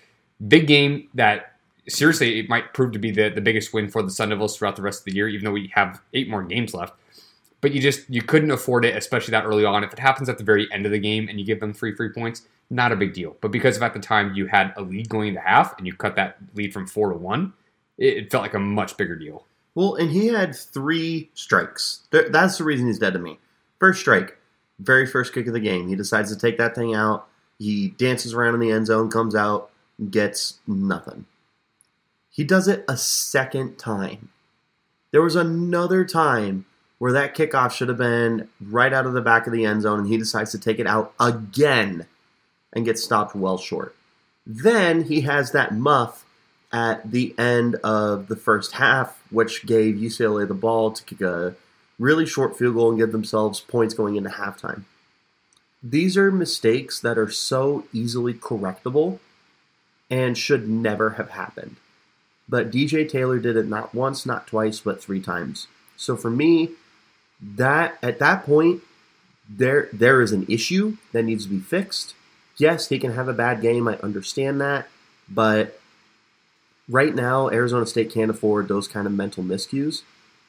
big 0.49 0.67
game 0.67 1.09
that 1.15 1.54
seriously, 1.89 2.39
it 2.39 2.49
might 2.49 2.73
prove 2.73 2.93
to 2.93 2.99
be 2.99 3.11
the, 3.11 3.29
the 3.29 3.41
biggest 3.41 3.73
win 3.73 3.89
for 3.89 4.03
the 4.03 4.11
Sun 4.11 4.31
Devils 4.31 4.57
throughout 4.57 4.77
the 4.77 4.83
rest 4.83 5.01
of 5.01 5.05
the 5.07 5.15
year, 5.15 5.29
even 5.29 5.45
though 5.45 5.53
we 5.53 5.71
have 5.75 6.01
eight 6.13 6.29
more 6.29 6.43
games 6.43 6.75
left. 6.75 6.95
But 7.61 7.73
you 7.73 7.81
just 7.81 8.09
you 8.11 8.23
couldn't 8.23 8.51
afford 8.51 8.85
it, 8.85 8.97
especially 8.97 9.33
that 9.33 9.45
early 9.45 9.65
on. 9.65 9.85
If 9.85 9.93
it 9.93 9.99
happens 9.99 10.29
at 10.29 10.39
the 10.39 10.45
very 10.45 10.71
end 10.71 10.85
of 10.85 10.93
the 10.93 10.99
game 10.99 11.29
and 11.29 11.39
you 11.39 11.47
give 11.47 11.61
them 11.61 11.73
three 11.73 11.95
free 11.95 12.11
points, 12.11 12.43
not 12.71 12.93
a 12.93 12.97
big 12.97 13.15
deal. 13.15 13.37
But 13.41 13.53
because 13.53 13.77
of 13.77 13.83
at 13.83 13.95
the 13.95 14.01
time 14.01 14.35
you 14.35 14.47
had 14.47 14.73
a 14.77 14.83
lead 14.83 15.09
going 15.09 15.29
into 15.29 15.41
half 15.41 15.77
and 15.79 15.87
you 15.87 15.95
cut 15.95 16.17
that 16.17 16.37
lead 16.55 16.73
from 16.73 16.87
four 16.87 17.11
to 17.11 17.17
one, 17.17 17.55
it, 17.97 18.17
it 18.19 18.31
felt 18.31 18.43
like 18.43 18.55
a 18.55 18.59
much 18.59 18.97
bigger 18.97 19.17
deal. 19.17 19.47
Well, 19.75 19.95
and 19.95 20.11
he 20.11 20.29
had 20.29 20.55
three 20.55 21.31
strikes. 21.35 22.03
That's 22.11 22.59
the 22.59 22.65
reason 22.65 22.87
he's 22.87 22.99
dead 22.99 23.15
to 23.15 23.19
me. 23.19 23.39
First 23.81 24.01
strike, 24.01 24.39
very 24.79 25.07
first 25.07 25.33
kick 25.33 25.47
of 25.47 25.53
the 25.53 25.61
game. 25.61 25.89
He 25.89 25.97
decides 25.97 26.33
to 26.33 26.39
take 26.39 26.59
that 26.59 26.75
thing 26.75 26.95
out. 26.95 27.27
He 27.59 27.89
dances 27.89 28.35
around 28.35 28.55
in 28.55 28.61
the 28.61 28.71
end 28.71 28.87
zone, 28.87 29.11
comes 29.11 29.35
out, 29.35 29.71
gets 30.11 30.59
nothing. 30.67 31.25
He 32.35 32.43
does 32.43 32.67
it 32.67 32.85
a 32.89 32.97
second 32.97 33.79
time. 33.79 34.31
There 35.13 35.23
was 35.23 35.37
another 35.37 36.05
time 36.05 36.67
where 36.99 37.13
that 37.13 37.37
kickoff 37.37 37.71
should 37.71 37.89
have 37.89 37.99
been 37.99 38.49
right 38.61 38.93
out 38.93 39.07
of 39.07 39.13
the 39.13 39.21
back 39.21 39.47
of 39.47 39.53
the 39.53 39.65
end 39.65 39.83
zone, 39.83 40.01
and 40.01 40.09
he 40.09 40.19
decides 40.19 40.51
to 40.51 40.59
take 40.59 40.81
it 40.81 40.87
out 40.89 41.15
again 41.21 42.09
and 42.73 42.85
gets 42.85 43.05
stopped 43.05 43.37
well 43.37 43.57
short. 43.57 43.95
Then 44.45 45.05
he 45.05 45.21
has 45.21 45.53
that 45.53 45.75
muff 45.75 46.25
at 46.73 47.09
the 47.09 47.39
end 47.39 47.77
of 47.85 48.27
the 48.27 48.35
first 48.35 48.73
half, 48.73 49.23
which 49.31 49.65
gave 49.65 49.95
UCLA 49.95 50.49
the 50.49 50.55
ball 50.55 50.91
to 50.91 51.05
kick 51.05 51.21
a 51.21 51.55
really 52.01 52.27
short 52.27 52.59
field 52.59 52.75
goal 52.75 52.91
and 52.91 52.99
give 52.99 53.13
themselves 53.13 53.61
points 53.61 53.95
going 53.95 54.17
into 54.17 54.31
halftime. 54.31 54.83
These 55.85 56.17
are 56.17 56.33
mistakes 56.33 56.99
that 56.99 57.17
are 57.17 57.31
so 57.31 57.85
easily 57.93 58.35
correctable 58.35 59.21
and 60.11 60.37
should 60.37 60.69
never 60.69 61.11
have 61.11 61.31
happened. 61.31 61.77
But 62.49 62.71
DJ 62.71 63.09
Taylor 63.09 63.39
did 63.39 63.57
it 63.57 63.67
not 63.67 63.95
once, 63.95 64.27
not 64.27 64.47
twice, 64.47 64.81
but 64.81 65.03
three 65.03 65.21
times. 65.21 65.67
So 65.97 66.17
for 66.17 66.31
me, 66.31 66.71
that 67.41 67.99
at 68.03 68.19
that 68.19 68.45
point, 68.45 68.83
there 69.49 69.89
there 69.93 70.23
is 70.23 70.33
an 70.33 70.47
issue 70.49 70.97
that 71.13 71.23
needs 71.23 71.45
to 71.45 71.51
be 71.51 71.61
fixed. 71.61 72.15
Yes, 72.57 72.89
he 72.89 72.99
can 72.99 73.13
have 73.13 73.29
a 73.29 73.33
bad 73.33 73.61
game. 73.61 73.89
I 73.89 73.97
understand 73.97 74.61
that, 74.61 74.89
but 75.29 75.81
right 76.89 77.15
now, 77.15 77.49
Arizona 77.51 77.87
State 77.87 78.13
can't 78.13 78.31
afford 78.31 78.69
those 78.69 78.89
kind 78.89 79.07
of 79.07 79.13
mental 79.13 79.43
miscues, 79.43 80.03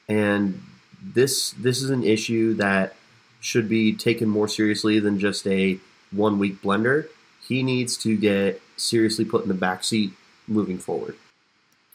and 0.07 0.61
this 1.01 1.51
this 1.51 1.81
is 1.81 1.89
an 1.89 2.03
issue 2.03 2.53
that 2.55 2.95
should 3.39 3.69
be 3.69 3.93
taken 3.93 4.29
more 4.29 4.47
seriously 4.47 4.99
than 4.99 5.19
just 5.19 5.45
a 5.47 5.79
one 6.11 6.39
week 6.39 6.61
blender. 6.61 7.07
He 7.47 7.61
needs 7.61 7.97
to 7.97 8.17
get 8.17 8.61
seriously 8.75 9.25
put 9.25 9.43
in 9.43 9.49
the 9.49 9.53
back 9.53 9.83
seat 9.83 10.13
moving 10.47 10.79
forward. 10.79 11.15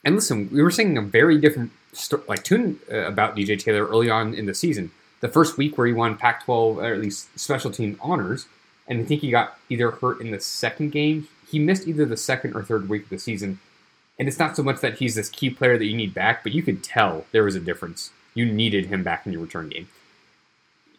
And 0.05 0.15
listen, 0.15 0.49
we 0.51 0.63
were 0.63 0.71
singing 0.71 0.97
a 0.97 1.03
very 1.03 1.39
different 1.39 1.73
st- 1.93 2.29
like 2.29 2.43
tune 2.43 2.81
uh, 2.91 3.07
about 3.07 3.37
DJ 3.37 3.59
Taylor 3.59 3.87
early 3.87 4.11
on 4.11 4.35
in 4.35 4.47
the 4.47 4.55
season. 4.55 4.91
The 5.21 5.29
first 5.29 5.59
week 5.59 5.77
where 5.77 5.87
he 5.87 5.93
won 5.93 6.17
Pac-12 6.17 6.49
or 6.77 6.95
at 6.95 7.01
least 7.01 7.39
special 7.39 7.71
team 7.71 7.99
honors, 8.01 8.47
and 8.89 9.01
I 9.01 9.05
think 9.05 9.21
he 9.21 9.31
got 9.31 9.59
either 9.69 9.91
hurt 9.91 10.21
in 10.21 10.31
the 10.31 10.41
second 10.41 10.91
game. 10.91 11.29
He 11.49 11.59
missed 11.59 11.87
either 11.87 12.07
the 12.07 12.17
second 12.17 12.55
or 12.55 12.63
third 12.63 12.89
week 12.89 13.05
of 13.05 13.11
the 13.11 13.19
season. 13.19 13.61
And 14.19 14.29
it's 14.29 14.39
not 14.39 14.57
so 14.57 14.63
much 14.63 14.81
that 14.81 14.99
he's 14.99 15.15
this 15.15 15.29
key 15.29 15.51
player 15.51 15.79
that 15.79 15.85
you 15.85 15.97
need 15.97 16.15
back, 16.15 16.43
but 16.43 16.53
you 16.53 16.63
could 16.63 16.83
tell 16.83 17.27
there 17.33 17.45
was 17.45 17.55
a 17.55 17.61
difference. 17.61 18.11
You 18.35 18.47
needed 18.47 18.87
him 18.87 19.03
back 19.03 19.27
in 19.27 19.33
your 19.33 19.43
return 19.43 19.69
game. 19.69 19.89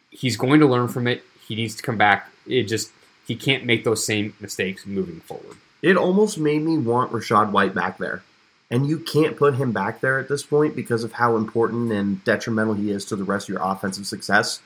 He's 0.10 0.38
going 0.38 0.60
to 0.60 0.66
learn 0.66 0.88
from 0.88 1.08
it. 1.08 1.24
He 1.48 1.56
needs 1.56 1.76
to 1.76 1.84
come 1.84 1.98
back. 1.98 2.30
It 2.48 2.64
just 2.64 2.92
he 3.28 3.36
can't 3.36 3.66
make 3.66 3.84
those 3.84 4.06
same 4.06 4.34
mistakes 4.40 4.86
moving 4.86 5.20
forward. 5.22 5.58
It 5.82 5.98
almost 5.98 6.38
made 6.38 6.62
me 6.62 6.78
want 6.78 7.12
Rachaad 7.12 7.52
White 7.52 7.74
back 7.74 7.98
there. 7.98 8.24
And 8.72 8.88
you 8.88 9.00
can't 9.00 9.36
put 9.36 9.56
him 9.56 9.74
back 9.74 10.00
there 10.00 10.18
at 10.18 10.30
this 10.30 10.44
point 10.44 10.78
because 10.78 11.04
of 11.04 11.12
how 11.12 11.36
important 11.36 11.92
and 11.92 12.24
detrimental 12.24 12.74
he 12.74 12.90
is 12.90 13.04
to 13.06 13.18
the 13.18 13.26
rest 13.26 13.50
of 13.50 13.54
your 13.54 13.62
offensive 13.62 14.08
success. 14.08 14.62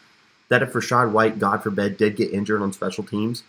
That 0.50 0.62
if 0.62 0.74
Rachaad 0.74 1.12
White, 1.12 1.39
God 1.39 1.63
forbid, 1.63 1.98
did 1.98 2.15
get 2.15 2.32
injured 2.32 2.62
on 2.62 2.72
special 2.72 3.04
teams, 3.04 3.41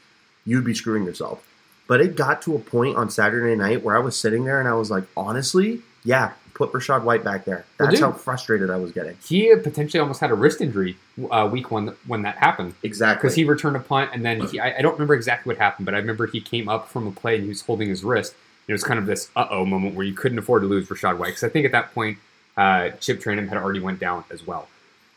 you'd 0.46 0.64
be 0.64 0.74
screwing 0.74 1.04
yourself. 1.04 1.46
But 1.86 2.00
it 2.00 2.16
got 2.16 2.40
to 2.42 2.56
a 2.56 2.58
point 2.58 2.96
on 2.96 3.10
Saturday 3.10 3.54
night 3.54 3.84
where 3.84 3.94
I 3.94 4.00
was 4.00 4.16
sitting 4.16 4.44
there 4.44 4.58
and 4.58 4.66
I 4.66 4.72
was 4.72 4.90
like, 4.90 5.04
honestly, 5.14 5.82
yeah, 6.04 6.32
put 6.54 6.72
Rachaad 6.72 7.02
White 7.02 7.22
back 7.22 7.44
there. 7.44 7.66
That's 7.78 8.00
well, 8.00 8.12
how 8.12 8.16
frustrated 8.16 8.70
I 8.70 8.76
was 8.76 8.92
getting. 8.92 9.16
He 9.22 9.54
potentially 9.56 10.00
almost 10.00 10.20
had 10.20 10.30
a 10.30 10.34
wrist 10.34 10.62
injury 10.62 10.96
uh, 11.30 11.48
week 11.52 11.70
one 11.70 11.94
when 12.06 12.22
that 12.22 12.38
happened. 12.38 12.74
Exactly. 12.82 13.20
Because 13.20 13.36
he 13.36 13.44
returned 13.44 13.76
a 13.76 13.80
punt 13.80 14.10
and 14.14 14.24
then 14.24 14.40
he, 14.40 14.58
I, 14.58 14.78
I, 14.78 14.82
don't 14.82 14.94
remember 14.94 15.14
exactly 15.14 15.50
what 15.50 15.58
happened, 15.58 15.84
but 15.84 15.94
I 15.94 15.98
remember 15.98 16.26
he 16.26 16.40
came 16.40 16.68
up 16.68 16.88
from 16.88 17.06
a 17.06 17.12
play 17.12 17.34
and 17.34 17.42
he 17.44 17.50
was 17.50 17.60
holding 17.60 17.90
his 17.90 18.02
wrist. 18.02 18.34
It 18.68 18.72
was 18.72 18.82
kind 18.82 18.98
of 18.98 19.06
this 19.06 19.30
uh 19.36 19.46
oh 19.50 19.64
moment 19.64 19.94
where 19.94 20.04
you 20.04 20.14
couldn't 20.14 20.38
afford 20.38 20.62
to 20.62 20.68
lose 20.68 20.88
Rachaad 20.88 21.18
White 21.18 21.28
because 21.28 21.44
I 21.44 21.48
think 21.48 21.66
at 21.66 21.72
that 21.72 21.94
point 21.94 22.18
uh, 22.56 22.90
Chip 23.00 23.20
Trayanum 23.20 23.48
had 23.48 23.58
already 23.58 23.80
went 23.80 24.00
down 24.00 24.24
as 24.30 24.46
well. 24.46 24.68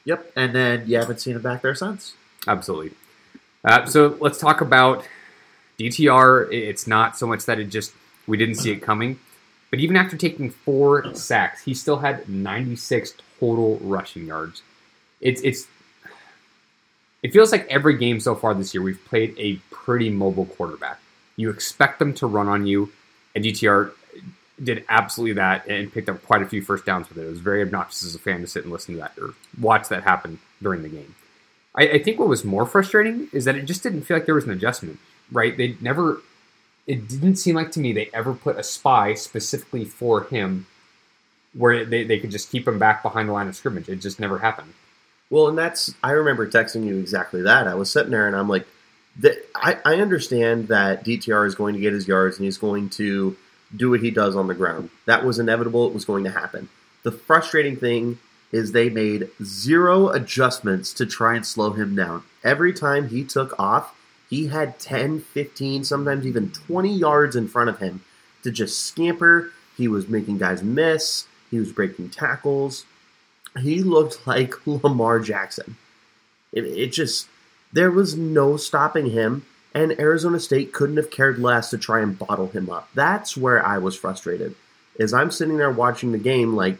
Yep, 0.06 0.32
and 0.36 0.54
then 0.54 0.84
you 0.88 0.98
haven't 0.98 1.22
seen 1.22 1.36
him 1.36 1.42
back 1.42 1.62
there 1.62 1.76
since. 1.76 2.14
Absolutely. 2.48 2.92
Uh, 3.64 3.86
so 3.86 4.18
let's 4.20 4.40
talk 4.40 4.62
about 4.62 5.06
DTR. 5.78 6.52
It's 6.52 6.88
not 6.88 7.18
so 7.18 7.28
much 7.28 7.46
that 7.46 7.60
it 7.60 7.66
just 7.66 7.94
we 8.28 8.38
didn't 8.38 8.56
see 8.56 8.72
it 8.72 8.82
coming, 8.82 9.20
but 9.70 9.80
even 9.80 9.96
after 9.96 10.18
taking 10.18 10.50
four 10.50 11.14
sacks, 11.14 11.64
he 11.64 11.74
still 11.74 11.98
had 11.98 12.28
96 12.28 13.14
total 13.40 13.78
rushing 13.78 14.26
yards. 14.28 14.62
It's 15.22 15.42
it's 15.42 15.68
it 17.22 17.34
feels 17.34 17.52
like 17.52 17.68
every 17.68 17.98
game 17.98 18.20
so 18.20 18.36
far 18.36 18.54
this 18.54 18.74
year 18.74 18.82
we've 18.82 19.04
played 19.06 19.36
a 19.38 19.56
pretty 19.72 20.10
mobile 20.10 20.46
quarterback. 20.46 21.00
You 21.36 21.50
expect 21.50 22.00
them 22.00 22.14
to 22.16 22.28
run 22.28 22.48
on 22.48 22.66
you, 22.66 22.92
and 23.40 23.46
DTR 23.46 23.92
did 24.62 24.84
absolutely 24.90 25.34
that 25.34 25.66
and 25.68 25.92
picked 25.92 26.10
up 26.10 26.22
quite 26.26 26.42
a 26.42 26.46
few 26.46 26.62
first 26.62 26.86
downs 26.86 27.08
with 27.08 27.18
it. 27.18 27.26
It 27.26 27.30
was 27.30 27.40
very 27.40 27.62
obnoxious 27.62 28.04
as 28.04 28.16
a 28.16 28.20
fan 28.20 28.42
to 28.42 28.48
sit 28.48 28.64
and 28.64 28.72
listen 28.74 28.96
to 28.96 29.02
that 29.02 29.14
or 29.20 29.34
watch 29.60 29.88
that 29.88 30.04
happen 30.04 30.40
during 30.62 30.82
the 30.84 30.90
game. 30.90 31.16
I, 31.76 31.90
I 31.90 32.04
think 32.04 32.20
what 32.20 32.28
was 32.28 32.44
more 32.44 32.66
frustrating 32.66 33.30
is 33.32 33.46
that 33.46 33.56
it 33.56 33.64
just 33.64 33.84
didn't 33.84 34.02
feel 34.02 34.18
like 34.18 34.26
there 34.26 34.36
was 34.36 34.44
an 34.44 34.52
adjustment, 34.52 35.00
right? 35.32 35.56
They 35.56 35.78
never, 35.80 36.22
it 36.88 37.08
didn't 37.08 37.38
seem 37.38 37.56
like 37.56 37.72
to 37.72 37.80
me 37.80 37.94
they 37.94 38.10
ever 38.14 38.34
put 38.34 38.58
a 38.58 38.64
spy 38.64 39.14
specifically 39.14 39.86
for 39.86 40.24
him 40.26 40.68
where 41.54 41.86
they, 41.86 42.04
they 42.04 42.20
could 42.20 42.32
just 42.32 42.52
keep 42.52 42.68
him 42.68 42.78
back 42.78 43.02
behind 43.02 43.30
the 43.30 43.34
line 43.34 43.48
of 43.48 43.56
scrimmage. 43.56 43.88
It 43.88 44.02
just 44.02 44.20
never 44.20 44.40
happened. 44.40 44.74
Well, 45.30 45.48
and 45.48 45.58
that's, 45.58 45.94
I 46.04 46.12
remember 46.12 46.50
texting 46.50 46.86
you 46.86 46.98
exactly 47.00 47.42
that. 47.44 47.68
I 47.68 47.76
was 47.76 47.90
sitting 47.90 48.12
there 48.12 48.28
and 48.28 48.36
I'm 48.36 48.50
like, 48.50 48.68
the, 49.20 49.38
I, 49.54 49.78
I 49.84 49.96
understand 49.96 50.70
that 50.70 51.04
DTR 51.04 51.46
is 51.46 51.56
going 51.56 51.76
to 51.76 51.82
get 51.82 51.94
his 51.94 52.08
yards 52.08 52.38
and 52.38 52.46
he's 52.46 52.58
going 52.58 52.90
to 52.92 53.36
do 53.76 53.90
what 53.90 54.00
he 54.00 54.12
does 54.12 54.36
on 54.36 54.48
the 54.48 54.54
ground. 54.54 54.90
That 55.06 55.26
was 55.26 55.40
inevitable. 55.40 55.88
It 55.88 55.94
was 55.94 56.06
going 56.06 56.24
to 56.24 56.32
happen. 56.32 56.70
The 57.04 57.12
frustrating 57.12 57.76
thing 57.76 58.20
is 58.52 58.72
they 58.72 58.90
made 58.90 59.30
zero 59.44 60.10
adjustments 60.10 60.94
to 60.94 61.06
try 61.06 61.36
and 61.36 61.46
slow 61.46 61.72
him 61.72 61.96
down. 61.96 62.24
Every 62.44 62.74
time 62.74 63.10
he 63.10 63.24
took 63.24 63.60
off, 63.60 63.94
he 64.30 64.48
had 64.48 64.80
10, 64.80 65.20
15, 65.20 65.84
sometimes 65.84 66.26
even 66.26 66.52
20 66.52 66.94
yards 66.94 67.36
in 67.36 67.48
front 67.48 67.70
of 67.70 67.80
him 67.80 68.02
to 68.44 68.52
just 68.52 68.86
scamper. 68.86 69.52
He 69.76 69.88
was 69.88 70.08
making 70.08 70.38
guys 70.38 70.64
miss. 70.64 71.26
He 71.52 71.60
was 71.60 71.72
breaking 71.72 72.10
tackles. 72.10 72.86
He 73.60 73.82
looked 73.82 74.26
like 74.26 74.56
Lamar 74.66 75.20
Jackson. 75.20 75.76
It, 76.52 76.64
it 76.64 76.94
just, 76.94 77.28
there 77.72 77.92
was 77.92 78.16
no 78.16 78.58
stopping 78.58 79.12
him 79.12 79.46
and 79.74 80.00
Arizona 80.00 80.40
State 80.40 80.74
couldn't 80.74 80.98
have 80.98 81.12
cared 81.12 81.40
less 81.40 81.70
to 81.70 81.78
try 81.78 82.02
and 82.02 82.18
bottle 82.18 82.48
him 82.48 82.70
up. 82.70 82.90
That's 82.94 83.38
where 83.38 83.66
I 83.66 83.78
was 83.78 83.96
frustrated. 83.96 84.56
Is 84.96 85.14
I'm 85.14 85.32
sitting 85.32 85.58
there 85.58 85.72
watching 85.72 86.12
the 86.12 86.18
game 86.18 86.56
like 86.56 86.78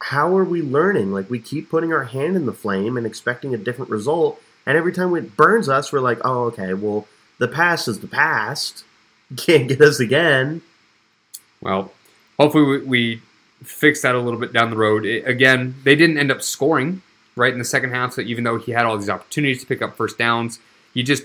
how 0.00 0.36
are 0.36 0.44
we 0.44 0.60
learning? 0.60 1.12
Like 1.12 1.30
we 1.30 1.38
keep 1.38 1.70
putting 1.70 1.92
our 1.92 2.04
hand 2.04 2.36
in 2.36 2.46
the 2.46 2.52
flame 2.52 2.96
and 2.96 3.06
expecting 3.06 3.54
a 3.54 3.58
different 3.58 3.90
result, 3.90 4.40
and 4.66 4.76
every 4.76 4.92
time 4.92 5.14
it 5.14 5.36
burns 5.36 5.68
us, 5.68 5.92
we're 5.92 6.00
like, 6.00 6.18
"Oh, 6.24 6.44
okay, 6.44 6.74
well, 6.74 7.06
the 7.38 7.48
past 7.48 7.88
is 7.88 8.00
the 8.00 8.08
past. 8.08 8.84
Can't 9.36 9.68
get 9.68 9.80
us 9.80 10.00
again." 10.00 10.62
Well, 11.60 11.92
hopefully 12.38 12.64
we, 12.64 12.84
we 12.84 13.22
fix 13.62 14.02
that 14.02 14.14
a 14.14 14.20
little 14.20 14.38
bit 14.38 14.52
down 14.52 14.70
the 14.70 14.76
road. 14.76 15.06
It, 15.06 15.26
again, 15.26 15.76
they 15.84 15.96
didn't 15.96 16.18
end 16.18 16.30
up 16.30 16.42
scoring 16.42 17.00
right 17.36 17.52
in 17.52 17.58
the 17.58 17.64
second 17.64 17.90
half, 17.90 18.12
so 18.12 18.20
even 18.20 18.44
though 18.44 18.58
he 18.58 18.72
had 18.72 18.84
all 18.84 18.96
these 18.96 19.10
opportunities 19.10 19.60
to 19.60 19.66
pick 19.66 19.82
up 19.82 19.96
first 19.96 20.18
downs, 20.18 20.58
you 20.92 21.02
just 21.02 21.24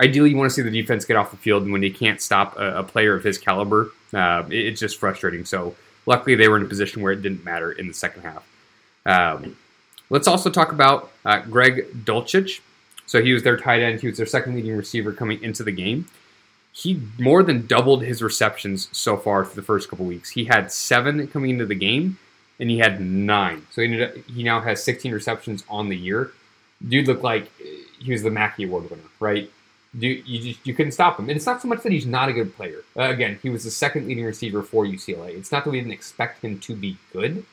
ideally 0.00 0.30
you 0.30 0.36
want 0.36 0.50
to 0.50 0.54
see 0.54 0.62
the 0.62 0.70
defense 0.70 1.04
get 1.04 1.16
off 1.16 1.30
the 1.30 1.36
field, 1.36 1.62
and 1.62 1.72
when 1.72 1.80
they 1.80 1.90
can't 1.90 2.20
stop 2.20 2.56
a, 2.56 2.78
a 2.78 2.82
player 2.82 3.14
of 3.14 3.24
his 3.24 3.38
caliber, 3.38 3.90
uh, 4.14 4.44
it, 4.48 4.66
it's 4.66 4.80
just 4.80 4.98
frustrating. 4.98 5.44
So 5.44 5.74
luckily, 6.06 6.34
they 6.34 6.48
were 6.48 6.56
in 6.56 6.62
a 6.62 6.68
position 6.68 7.02
where 7.02 7.12
it 7.12 7.22
didn't 7.22 7.44
matter 7.44 7.72
in 7.72 7.86
the 7.86 7.94
second 7.94 8.22
half. 8.22 8.46
Um, 9.04 9.56
let's 10.10 10.28
also 10.28 10.50
talk 10.50 10.72
about 10.72 11.10
uh, 11.24 11.40
Greg 11.40 12.04
Dulcich. 12.04 12.60
So 13.06 13.22
he 13.22 13.32
was 13.32 13.42
their 13.42 13.58
tight 13.58 13.82
end. 13.82 14.00
He 14.00 14.06
was 14.06 14.16
their 14.16 14.26
second 14.26 14.54
leading 14.54 14.76
receiver 14.76 15.12
coming 15.12 15.42
into 15.42 15.62
the 15.62 15.72
game. 15.72 16.08
He 16.72 17.02
more 17.18 17.42
than 17.42 17.66
doubled 17.66 18.02
his 18.02 18.22
receptions 18.22 18.88
so 18.92 19.18
far 19.18 19.44
for 19.44 19.54
the 19.54 19.62
first 19.62 19.90
couple 19.90 20.06
weeks. 20.06 20.30
He 20.30 20.46
had 20.46 20.72
seven 20.72 21.26
coming 21.26 21.50
into 21.50 21.66
the 21.66 21.74
game, 21.74 22.18
and 22.62 22.70
he 22.70 22.78
had 22.78 23.02
nine. 23.02 23.66
So 23.72 23.82
he, 23.82 24.02
up, 24.02 24.14
he 24.34 24.42
now 24.42 24.60
has 24.62 24.82
16 24.82 25.12
receptions 25.12 25.64
on 25.68 25.90
the 25.90 25.96
year. 25.96 26.32
Dude 26.88 27.06
looked 27.08 27.22
like 27.22 27.50
he 27.98 28.12
was 28.12 28.22
the 28.22 28.30
Mackey 28.30 28.64
Award 28.64 28.88
winner, 28.88 29.02
right? 29.20 29.50
you, 29.98 30.22
you 30.24 30.52
just 30.52 30.66
you 30.66 30.74
couldn't 30.74 30.92
stop 30.92 31.18
him. 31.18 31.28
And 31.28 31.36
it's 31.36 31.46
not 31.46 31.60
so 31.60 31.68
much 31.68 31.82
that 31.82 31.92
he's 31.92 32.06
not 32.06 32.28
a 32.28 32.32
good 32.32 32.54
player. 32.56 32.82
Uh, 32.96 33.02
again, 33.02 33.38
he 33.42 33.50
was 33.50 33.64
the 33.64 33.70
second 33.70 34.06
leading 34.06 34.24
receiver 34.24 34.62
for 34.62 34.84
UCLA. 34.84 35.36
It's 35.36 35.52
not 35.52 35.64
that 35.64 35.70
we 35.70 35.78
didn't 35.78 35.92
expect 35.92 36.42
him 36.42 36.58
to 36.60 36.74
be 36.74 36.96
good, 37.12 37.44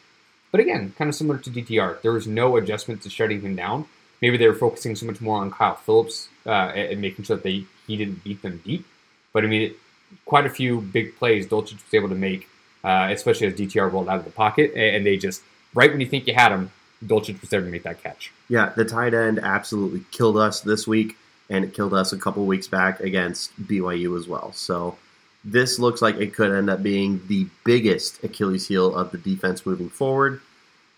but 0.51 0.61
again, 0.61 0.93
kind 0.97 1.09
of 1.09 1.15
similar 1.15 1.37
to 1.39 1.49
DTR, 1.49 2.01
there 2.01 2.13
was 2.13 2.27
no 2.27 2.57
adjustment 2.57 3.01
to 3.03 3.09
shutting 3.09 3.41
him 3.41 3.55
down. 3.55 3.85
Maybe 4.21 4.37
they 4.37 4.47
were 4.47 4.55
focusing 4.55 4.95
so 4.95 5.05
much 5.05 5.21
more 5.21 5.39
on 5.39 5.51
Kyle 5.51 5.75
Philips 5.75 6.29
uh, 6.45 6.71
and 6.75 7.01
making 7.01 7.25
sure 7.25 7.37
that 7.37 7.43
they 7.43 7.65
he 7.87 7.97
didn't 7.97 8.23
beat 8.23 8.41
them 8.41 8.61
deep. 8.65 8.85
But 9.33 9.43
I 9.43 9.47
mean, 9.47 9.61
it, 9.63 9.75
quite 10.25 10.45
a 10.45 10.49
few 10.49 10.81
big 10.81 11.15
plays 11.17 11.47
Dulcich 11.47 11.73
was 11.73 11.93
able 11.93 12.09
to 12.09 12.15
make, 12.15 12.47
uh, 12.83 13.09
especially 13.11 13.47
as 13.47 13.53
DTR 13.53 13.91
rolled 13.91 14.09
out 14.09 14.19
of 14.19 14.25
the 14.25 14.31
pocket, 14.31 14.73
and 14.75 15.05
they 15.05 15.17
just 15.17 15.41
right 15.73 15.91
when 15.91 16.01
you 16.01 16.07
think 16.07 16.27
you 16.27 16.33
had 16.33 16.51
him, 16.51 16.71
Dulcich 17.05 17.39
was 17.39 17.49
there 17.49 17.61
to 17.61 17.67
make 17.67 17.83
that 17.83 18.01
catch. 18.03 18.31
Yeah, 18.47 18.73
the 18.75 18.85
tight 18.85 19.13
end 19.13 19.39
absolutely 19.39 20.03
killed 20.11 20.37
us 20.37 20.61
this 20.61 20.87
week 20.87 21.15
and 21.49 21.65
it 21.65 21.73
killed 21.73 21.93
us 21.93 22.13
a 22.13 22.17
couple 22.17 22.45
weeks 22.45 22.67
back 22.67 22.99
against 22.99 23.59
BYU 23.61 24.17
as 24.17 24.27
well. 24.27 24.51
So 24.53 24.97
this 25.43 25.79
looks 25.79 26.01
like 26.01 26.15
it 26.17 26.33
could 26.33 26.51
end 26.51 26.69
up 26.69 26.83
being 26.83 27.21
the 27.27 27.47
biggest 27.63 28.23
Achilles 28.23 28.67
heel 28.67 28.95
of 28.95 29.11
the 29.11 29.17
defense 29.17 29.65
moving 29.65 29.89
forward. 29.89 30.41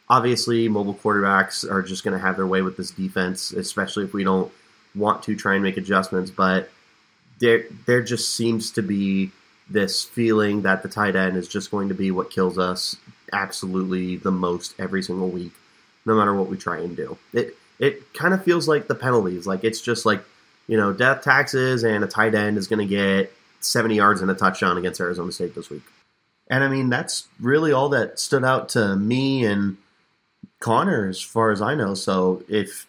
Obviously, 0.10 0.68
mobile 0.68 0.96
quarterbacks 0.96 1.70
are 1.70 1.82
just 1.82 2.04
going 2.04 2.18
to 2.18 2.20
have 2.20 2.36
their 2.36 2.48
way 2.48 2.62
with 2.62 2.76
this 2.76 2.92
defense, 2.92 3.54
especially 3.54 4.04
if 4.04 4.14
we 4.14 4.26
don't 4.26 4.52
want 4.94 5.24
to 5.24 5.36
try 5.36 5.54
and 5.54 5.64
make 5.64 5.78
adjustments. 5.78 6.32
But 6.32 6.70
there, 7.40 7.64
there 7.86 8.02
just 8.02 8.36
seems 8.36 8.72
to 8.72 8.82
be 8.82 9.32
this 9.72 10.04
feeling 10.04 10.64
that 10.64 10.84
the 10.84 10.90
tight 10.90 11.16
end 11.16 11.38
is 11.38 11.48
just 11.48 11.72
going 11.72 11.90
to 11.90 11.96
be 11.96 12.12
what 12.12 12.30
kills 12.30 12.58
us 12.58 12.96
absolutely 13.34 14.18
the 14.18 14.32
most 14.32 14.76
every 14.80 15.02
single 15.02 15.30
week, 15.30 15.54
no 16.06 16.16
matter 16.16 16.34
what 16.34 16.50
we 16.50 16.58
try 16.58 16.80
and 16.80 16.96
do. 16.96 17.18
It 17.34 17.56
it 17.80 18.14
kind 18.14 18.34
of 18.34 18.44
feels 18.44 18.68
like 18.68 18.88
the 18.88 18.96
penalties, 18.96 19.48
like 19.48 19.64
it's 19.64 19.82
just 19.82 20.06
like 20.06 20.24
you 20.68 20.78
know, 20.78 20.94
death 20.94 21.22
taxes 21.22 21.84
and 21.84 22.04
a 22.04 22.08
tight 22.08 22.34
end 22.34 22.58
is 22.58 22.68
going 22.68 22.80
to 22.80 22.86
get 22.86 23.34
70 23.60 23.96
yards 23.96 24.22
and 24.22 24.32
a 24.32 24.34
touchdown 24.34 24.78
against 24.78 25.02
Arizona 25.02 25.32
State 25.32 25.54
this 25.54 25.70
week. 25.70 25.84
And 26.48 26.64
I 26.64 26.70
mean, 26.70 26.90
that's 26.90 27.28
really 27.40 27.72
all 27.72 27.90
that 27.90 28.20
stood 28.20 28.46
out 28.46 28.70
to 28.70 28.96
me 28.96 29.46
and 29.46 29.78
Connor, 30.60 31.08
as 31.08 31.20
far 31.20 31.52
as 31.52 31.62
I 31.62 31.76
know. 31.76 31.94
So 31.94 32.44
if 32.48 32.88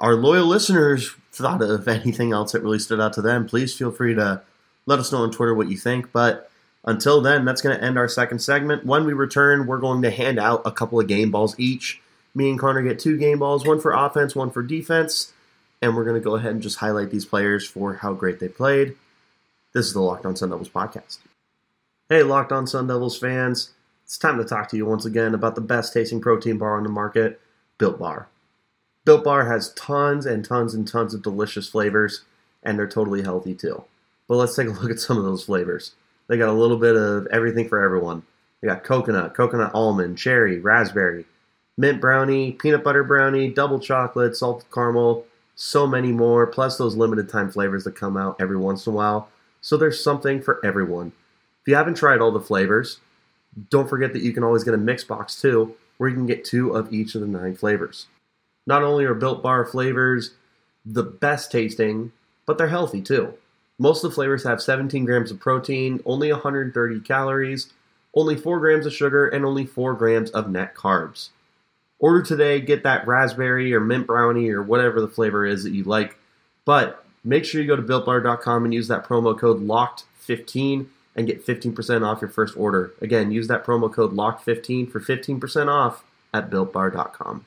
our 0.00 0.14
loyal 0.14 0.46
listeners 0.46 1.14
thought 1.32 1.62
of 1.62 1.86
anything 1.88 2.32
else 2.32 2.52
that 2.52 2.62
really 2.62 2.78
stood 2.78 3.00
out 3.00 3.12
to 3.14 3.22
them, 3.22 3.46
please 3.46 3.72
feel 3.72 3.92
free 3.92 4.14
to 4.14 4.42
let 4.86 4.98
us 4.98 5.12
know 5.12 5.22
on 5.22 5.30
Twitter 5.30 5.54
what 5.54 5.68
you 5.68 5.76
think. 5.76 6.12
But 6.12 6.50
until 6.84 7.20
then, 7.20 7.44
that's 7.44 7.62
going 7.62 7.76
to 7.76 7.84
end 7.84 7.98
our 7.98 8.08
second 8.08 8.40
segment. 8.40 8.84
When 8.84 9.04
we 9.04 9.12
return, 9.12 9.66
we're 9.66 9.78
going 9.78 10.02
to 10.02 10.10
hand 10.10 10.38
out 10.38 10.62
a 10.64 10.72
couple 10.72 11.00
of 11.00 11.06
game 11.06 11.30
balls 11.30 11.58
each. 11.58 12.00
Me 12.34 12.48
and 12.48 12.58
Connor 12.58 12.82
get 12.82 12.98
two 12.98 13.18
game 13.18 13.40
balls, 13.40 13.66
one 13.66 13.80
for 13.80 13.92
offense, 13.92 14.34
one 14.34 14.50
for 14.50 14.62
defense 14.62 15.32
and 15.82 15.96
we're 15.96 16.04
going 16.04 16.18
to 16.18 16.24
go 16.24 16.36
ahead 16.36 16.52
and 16.52 16.62
just 16.62 16.78
highlight 16.78 17.10
these 17.10 17.24
players 17.24 17.66
for 17.66 17.94
how 17.94 18.14
great 18.14 18.38
they 18.38 18.48
played. 18.48 18.94
This 19.74 19.86
is 19.86 19.92
the 19.92 20.00
Locked 20.00 20.24
On 20.24 20.36
Sun 20.36 20.50
Devils 20.50 20.68
podcast. 20.68 21.18
Hey, 22.08 22.22
Locked 22.22 22.52
On 22.52 22.66
Sun 22.66 22.86
Devils 22.86 23.18
fans. 23.18 23.72
It's 24.04 24.16
time 24.16 24.38
to 24.38 24.44
talk 24.44 24.68
to 24.70 24.76
you 24.76 24.86
once 24.86 25.04
again 25.04 25.34
about 25.34 25.56
the 25.56 25.60
best 25.60 25.92
tasting 25.92 26.20
protein 26.20 26.56
bar 26.56 26.76
on 26.76 26.84
the 26.84 26.88
market, 26.88 27.40
Built 27.78 27.98
Bar. 27.98 28.28
Built 29.04 29.24
Bar 29.24 29.46
has 29.46 29.72
tons 29.74 30.24
and 30.24 30.44
tons 30.44 30.72
and 30.72 30.86
tons 30.86 31.14
of 31.14 31.22
delicious 31.22 31.68
flavors, 31.68 32.22
and 32.62 32.78
they're 32.78 32.86
totally 32.86 33.22
healthy 33.22 33.54
too. 33.54 33.84
But 34.32 34.38
let's 34.38 34.56
take 34.56 34.66
a 34.66 34.70
look 34.70 34.90
at 34.90 34.98
some 34.98 35.18
of 35.18 35.24
those 35.24 35.44
flavors. 35.44 35.92
They 36.26 36.38
got 36.38 36.48
a 36.48 36.54
little 36.54 36.78
bit 36.78 36.96
of 36.96 37.26
everything 37.26 37.68
for 37.68 37.84
everyone. 37.84 38.22
They 38.62 38.68
got 38.68 38.82
coconut, 38.82 39.34
coconut 39.34 39.72
almond, 39.74 40.16
cherry, 40.16 40.58
raspberry, 40.58 41.26
mint 41.76 42.00
brownie, 42.00 42.52
peanut 42.52 42.82
butter 42.82 43.04
brownie, 43.04 43.50
double 43.50 43.78
chocolate, 43.78 44.34
salted 44.34 44.70
caramel, 44.72 45.26
so 45.54 45.86
many 45.86 46.12
more, 46.12 46.46
plus 46.46 46.78
those 46.78 46.96
limited 46.96 47.28
time 47.28 47.50
flavors 47.50 47.84
that 47.84 47.94
come 47.94 48.16
out 48.16 48.36
every 48.40 48.56
once 48.56 48.86
in 48.86 48.94
a 48.94 48.96
while. 48.96 49.28
So 49.60 49.76
there's 49.76 50.02
something 50.02 50.40
for 50.40 50.64
everyone. 50.64 51.08
If 51.60 51.68
you 51.68 51.74
haven't 51.74 51.98
tried 51.98 52.22
all 52.22 52.32
the 52.32 52.40
flavors, 52.40 53.00
don't 53.68 53.90
forget 53.90 54.14
that 54.14 54.22
you 54.22 54.32
can 54.32 54.44
always 54.44 54.64
get 54.64 54.72
a 54.72 54.78
mix 54.78 55.04
box 55.04 55.38
too, 55.38 55.74
where 55.98 56.08
you 56.08 56.16
can 56.16 56.24
get 56.24 56.42
two 56.42 56.74
of 56.74 56.90
each 56.90 57.14
of 57.14 57.20
the 57.20 57.26
nine 57.26 57.54
flavors. 57.54 58.06
Not 58.66 58.82
only 58.82 59.04
are 59.04 59.12
Built 59.12 59.42
Bar 59.42 59.66
flavors 59.66 60.30
the 60.86 61.02
best 61.02 61.52
tasting, 61.52 62.12
but 62.46 62.56
they're 62.56 62.68
healthy 62.68 63.02
too. 63.02 63.34
Most 63.82 64.04
of 64.04 64.12
the 64.12 64.14
flavors 64.14 64.44
have 64.44 64.62
17 64.62 65.04
grams 65.04 65.32
of 65.32 65.40
protein, 65.40 66.00
only 66.06 66.30
130 66.30 67.00
calories, 67.00 67.72
only 68.14 68.36
4 68.36 68.60
grams 68.60 68.86
of 68.86 68.92
sugar, 68.92 69.26
and 69.26 69.44
only 69.44 69.66
4 69.66 69.94
grams 69.94 70.30
of 70.30 70.48
net 70.48 70.76
carbs. 70.76 71.30
Order 71.98 72.22
today, 72.22 72.60
get 72.60 72.84
that 72.84 73.04
raspberry 73.08 73.74
or 73.74 73.80
mint 73.80 74.06
brownie 74.06 74.50
or 74.50 74.62
whatever 74.62 75.00
the 75.00 75.08
flavor 75.08 75.44
is 75.44 75.64
that 75.64 75.72
you 75.72 75.82
like. 75.82 76.16
But 76.64 77.04
make 77.24 77.44
sure 77.44 77.60
you 77.60 77.66
go 77.66 77.74
to 77.74 77.82
builtbar.com 77.82 78.64
and 78.64 78.72
use 78.72 78.86
that 78.86 79.04
promo 79.04 79.36
code 79.36 79.66
LOCKED15 79.66 80.86
and 81.16 81.26
get 81.26 81.44
15% 81.44 82.06
off 82.06 82.20
your 82.20 82.30
first 82.30 82.56
order. 82.56 82.92
Again, 83.00 83.32
use 83.32 83.48
that 83.48 83.66
promo 83.66 83.92
code 83.92 84.12
LOCKED15 84.12 84.92
for 84.92 85.00
15% 85.00 85.66
off 85.66 86.04
at 86.32 86.50
builtbar.com. 86.50 87.46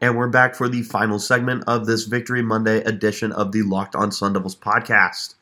And 0.00 0.16
we're 0.16 0.26
back 0.26 0.56
for 0.56 0.68
the 0.68 0.82
final 0.82 1.20
segment 1.20 1.62
of 1.68 1.86
this 1.86 2.06
Victory 2.06 2.42
Monday 2.42 2.78
edition 2.78 3.30
of 3.30 3.52
the 3.52 3.62
Locked 3.62 3.94
on 3.94 4.10
Sun 4.10 4.32
Devils 4.32 4.56
podcast. 4.56 5.34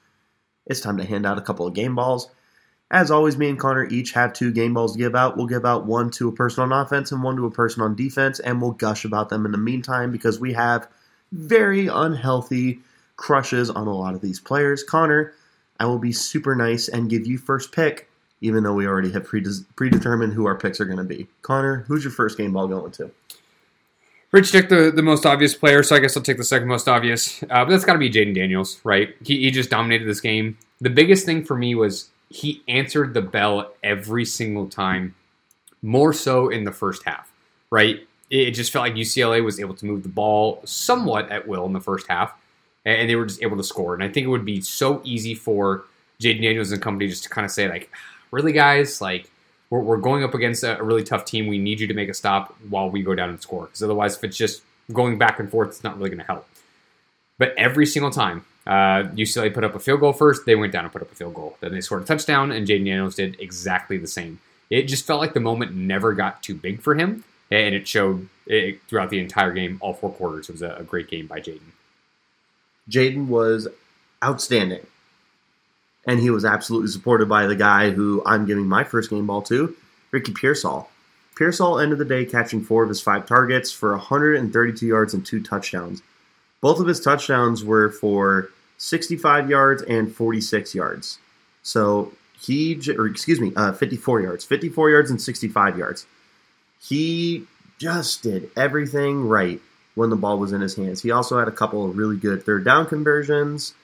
It's 0.67 0.81
time 0.81 0.97
to 0.99 1.05
hand 1.05 1.27
out 1.27 1.39
a 1.39 1.43
couple 1.43 1.67
of 1.67 1.75
game 1.75 1.95
balls. 1.95 2.31
As 2.91 3.11
always, 3.11 3.39
me 3.39 3.49
and 3.49 3.59
Connor 3.59 3.87
each 3.87 4.13
have 4.13 4.35
two 4.35 4.53
game 4.53 4.75
balls 4.75 4.93
to 4.93 4.99
give 4.99 5.15
out. 5.15 5.37
We'll 5.37 5.47
give 5.47 5.65
out 5.65 5.87
one 5.87 6.11
to 6.13 6.29
a 6.29 6.33
person 6.33 6.63
on 6.63 6.73
offense 6.73 7.11
and 7.11 7.23
one 7.23 7.37
to 7.37 7.47
a 7.47 7.51
person 7.51 7.83
on 7.83 7.95
defense, 7.95 8.39
and 8.39 8.61
we'll 8.61 8.73
gush 8.73 9.05
about 9.05 9.31
them 9.31 9.47
in 9.47 9.53
the 9.53 9.59
meantime 9.59 10.13
because 10.13 10.39
we 10.39 10.53
have 10.53 10.89
very 11.33 11.87
unhealthy 11.87 12.81
crushes 13.17 13.71
on 13.71 13.87
a 13.87 13.95
lot 13.95 14.15
of 14.15 14.21
these 14.21 14.41
players. 14.41 14.85
Connor, 14.85 15.33
I 15.81 15.87
will 15.87 15.99
be 15.99 16.13
super 16.13 16.55
nice 16.55 16.89
and 16.89 17.09
give 17.09 17.27
you 17.27 17.39
first 17.39 17.73
pick, 17.73 18.11
even 18.43 18.63
though 18.63 18.75
we 18.75 18.87
already 18.87 19.11
have 19.13 19.27
predetermined 19.27 20.35
who 20.35 20.47
our 20.47 20.59
picks 20.59 20.81
are 20.81 20.85
going 20.85 20.99
to 20.99 21.05
be. 21.05 21.29
Connor, 21.41 21.85
who's 21.89 22.05
your 22.05 22.13
first 22.13 22.37
game 22.37 22.53
ball 22.53 22.69
going 22.69 22.93
to? 22.93 23.11
Rich 24.33 24.53
took 24.53 24.71
the, 24.71 24.91
the 24.91 25.03
most 25.03 25.27
obvious 25.27 25.55
player, 25.55 25.83
so 25.83 25.95
I 25.95 25.99
guess 25.99 26.17
I'll 26.17 26.23
take 26.23 26.39
the 26.39 26.45
second 26.45 26.67
most 26.67 26.89
obvious. 26.89 27.43
Uh, 27.43 27.65
but 27.65 27.69
that's 27.69 27.85
got 27.85 27.93
to 27.93 27.99
be 27.99 28.11
Jayden 28.11 28.35
Daniels, 28.35 28.81
right? 28.83 29.15
He, 29.23 29.41
he 29.41 29.51
just 29.51 29.69
dominated 29.69 30.09
this 30.09 30.23
game. 30.23 30.57
The 30.81 30.89
biggest 30.89 31.27
thing 31.27 31.45
for 31.45 31.55
me 31.55 31.75
was 31.75 32.09
he 32.31 32.63
answered 32.67 33.13
the 33.13 33.21
bell 33.21 33.73
every 33.83 34.25
single 34.25 34.69
time, 34.69 35.15
more 35.83 36.15
so 36.15 36.49
in 36.49 36.65
the 36.65 36.73
first 36.73 37.03
half, 37.05 37.31
right? 37.71 38.07
It 38.31 38.53
just 38.53 38.73
felt 38.73 38.87
like 38.87 38.95
UCLA 38.95 39.45
was 39.45 39.61
able 39.61 39.75
to 39.75 39.85
move 39.85 40.03
the 40.03 40.09
ball 40.09 40.63
somewhat 40.65 41.31
at 41.31 41.47
will 41.47 41.67
in 41.67 41.75
the 41.75 41.81
first 41.81 42.07
half, 42.09 42.33
and 42.87 43.11
they 43.11 43.17
were 43.17 43.27
just 43.27 43.43
able 43.43 43.59
to 43.59 43.65
score. 43.65 43.93
And 43.93 44.03
I 44.03 44.09
think 44.09 44.25
it 44.25 44.31
would 44.31 44.47
be 44.47 44.63
so 44.63 45.03
easy 45.05 45.35
for 45.35 45.85
Jayden 46.23 46.41
Daniels 46.41 46.73
and 46.73 46.81
company 46.81 47.11
just 47.11 47.25
to 47.25 47.29
kind 47.29 47.45
of 47.45 47.51
say, 47.51 47.69
like, 47.69 47.91
really, 48.31 48.53
guys, 48.53 49.03
like, 49.03 49.31
we're, 49.73 49.81
we're 49.81 49.97
going 49.97 50.23
up 50.23 50.35
against 50.35 50.65
a, 50.65 50.77
really 50.83 51.03
tough 51.03 51.25
team. 51.25 51.47
We 51.47 51.57
need 51.57 51.81
you 51.81 51.87
to 51.87 51.95
make 51.95 52.11
a 52.11 52.15
stop 52.15 52.55
while 52.69 52.91
we 52.91 53.03
go 53.03 53.15
down 53.15 53.31
and 53.31 53.41
score. 53.41 53.65
Because 53.65 53.83
otherwise, 53.83 54.15
if 54.17 54.23
it's 54.23 54.37
just 54.37 54.61
going 54.93 55.17
back 55.17 55.41
and 55.41 55.51
forth, 55.51 55.69
it's 55.69 55.83
not 55.83 55.97
really 55.97 56.11
going 56.11 56.21
to 56.21 56.27
help. 56.27 56.47
But 57.39 57.55
every 57.57 57.87
single 57.87 58.11
time, 58.11 58.45
uh, 58.67 59.09
UCLA 59.15 59.53
put 59.53 59.65
up 59.65 59.75
a 59.75 59.79
field 59.79 60.01
goal 60.01 60.13
first, 60.13 60.45
they 60.45 60.57
went 60.57 60.75
down 60.75 60.85
and 60.85 60.93
put 60.93 61.01
up 61.01 61.11
a 61.11 61.15
field 61.15 61.33
goal. 61.33 61.57
Then 61.61 61.73
they 61.73 61.81
scored 61.81 62.03
a 62.03 62.05
touchdown, 62.05 62.53
and 62.53 62.67
Jayden 62.67 62.85
Daniels 62.85 63.15
did 63.15 63.41
exactly 63.41 63.97
the 63.97 64.07
same. 64.07 64.41
It 64.69 64.83
just 64.83 65.07
felt 65.07 65.21
like 65.21 65.33
the 65.33 65.41
moment 65.41 65.75
never 65.75 66.13
got 66.13 66.43
too 66.43 66.55
big 66.55 66.83
for 66.83 66.95
him, 66.95 67.25
and 67.51 67.75
it 67.75 67.89
showed 67.89 68.29
it, 68.47 68.83
throughout 68.89 69.09
the 69.09 69.21
entire 69.21 69.53
game, 69.53 69.79
all 69.81 69.95
four 69.95 70.11
quarters. 70.11 70.51
It 70.51 70.53
was 70.53 70.63
a, 70.63 70.75
a 70.75 70.85
great 70.85 71.09
game 71.09 71.27
by 71.27 71.41
Jayden. 71.41 71.73
Jayden 72.91 73.27
was 73.27 73.69
outstanding 74.23 74.87
and 76.07 76.21
he 76.21 76.31
was 76.31 76.45
absolutely 76.45 76.89
supported 76.89 77.29
by 77.29 77.47
the 77.47 77.57
guy 77.57 77.91
who 77.91 78.23
I'm 78.27 78.47
giving 78.47 78.67
my 78.67 78.85
first 78.85 79.11
game 79.11 79.27
ball 79.27 79.43
to, 79.43 79.75
Ricky 80.11 80.33
Pearsall. 80.33 80.89
Pearsall 81.37 81.79
ended 81.79 81.99
the 81.99 82.05
day 82.05 82.25
catching 82.25 82.63
four 82.63 82.83
of 82.83 82.89
his 82.89 83.01
five 83.01 83.27
targets 83.27 83.73
for 83.73 83.93
132 83.93 84.87
yards 84.87 85.15
and 85.15 85.25
two 85.25 85.43
touchdowns. 85.43 86.03
Both 86.61 86.79
of 86.79 86.87
his 86.87 87.01
touchdowns 87.01 87.65
were 87.65 87.91
for 87.91 88.51
65 88.79 89.49
yards 89.49 89.83
and 89.83 90.15
46 90.15 90.75
yards. 90.75 91.19
So 91.63 92.13
he, 92.41 92.81
or 92.97 93.07
excuse 93.07 93.41
me, 93.41 93.53
uh, 93.57 93.73
54 93.73 94.21
yards, 94.21 94.45
54 94.45 94.91
yards 94.91 95.11
and 95.11 95.21
65 95.21 95.79
yards. 95.79 96.07
He 96.81 97.47
just 97.79 98.23
did 98.23 98.51
everything 98.57 99.27
right 99.27 99.61
when 99.95 100.11
the 100.11 100.17
ball 100.17 100.39
was 100.39 100.53
in 100.53 100.61
his 100.61 100.75
hands. 100.75 101.03
He 101.03 101.11
also 101.11 101.39
had 101.39 101.49
a 101.49 101.53
couple 101.53 101.85
of 101.85 101.97
really 101.97 102.17
good 102.17 102.45
third 102.45 102.65
down 102.65 102.87
conversions, 102.87 103.75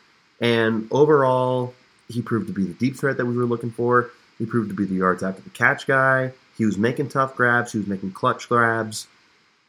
and 0.41 0.89
overall, 0.91 1.75
he 2.09 2.23
proved 2.23 2.47
to 2.47 2.53
be 2.53 2.65
the 2.65 2.75
deep 2.75 2.97
threat 2.97 3.17
that 3.19 3.27
we 3.27 3.37
were 3.37 3.45
looking 3.45 3.71
for. 3.71 4.11
He 4.39 4.47
proved 4.47 4.71
to 4.71 4.75
be 4.75 4.85
the 4.85 4.95
yards 4.95 5.23
after 5.23 5.43
the 5.43 5.51
catch 5.51 5.87
guy. 5.87 6.33
He 6.57 6.65
was 6.65 6.79
making 6.79 7.09
tough 7.09 7.37
grabs. 7.37 7.73
He 7.73 7.79
was 7.79 7.87
making 7.87 8.13
clutch 8.13 8.49
grabs. 8.49 9.07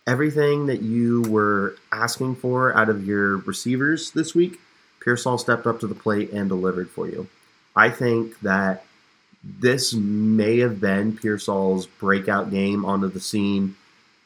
Everything 0.08 0.68
that 0.68 0.82
you 0.82 1.24
were 1.24 1.76
asking 1.92 2.36
for 2.38 2.76
out 2.76 2.90
of 2.90 3.06
your 3.06 3.38
receivers 3.38 4.12
this 4.12 4.34
week, 4.34 4.60
Pearsall 5.00 5.38
stepped 5.38 5.68
up 5.68 5.80
to 5.82 5.88
the 5.88 5.96
plate 5.96 6.32
and 6.32 6.50
delivered 6.50 6.90
for 6.90 7.08
you. 7.08 7.28
I 7.76 7.90
think 7.90 8.40
that 8.42 8.86
this 9.44 9.94
may 9.94 10.60
have 10.60 10.82
been 10.82 11.16
Pearsall's 11.16 11.86
breakout 11.86 12.50
game 12.52 12.86
onto 12.86 13.08
the 13.08 13.20
scene 13.20 13.76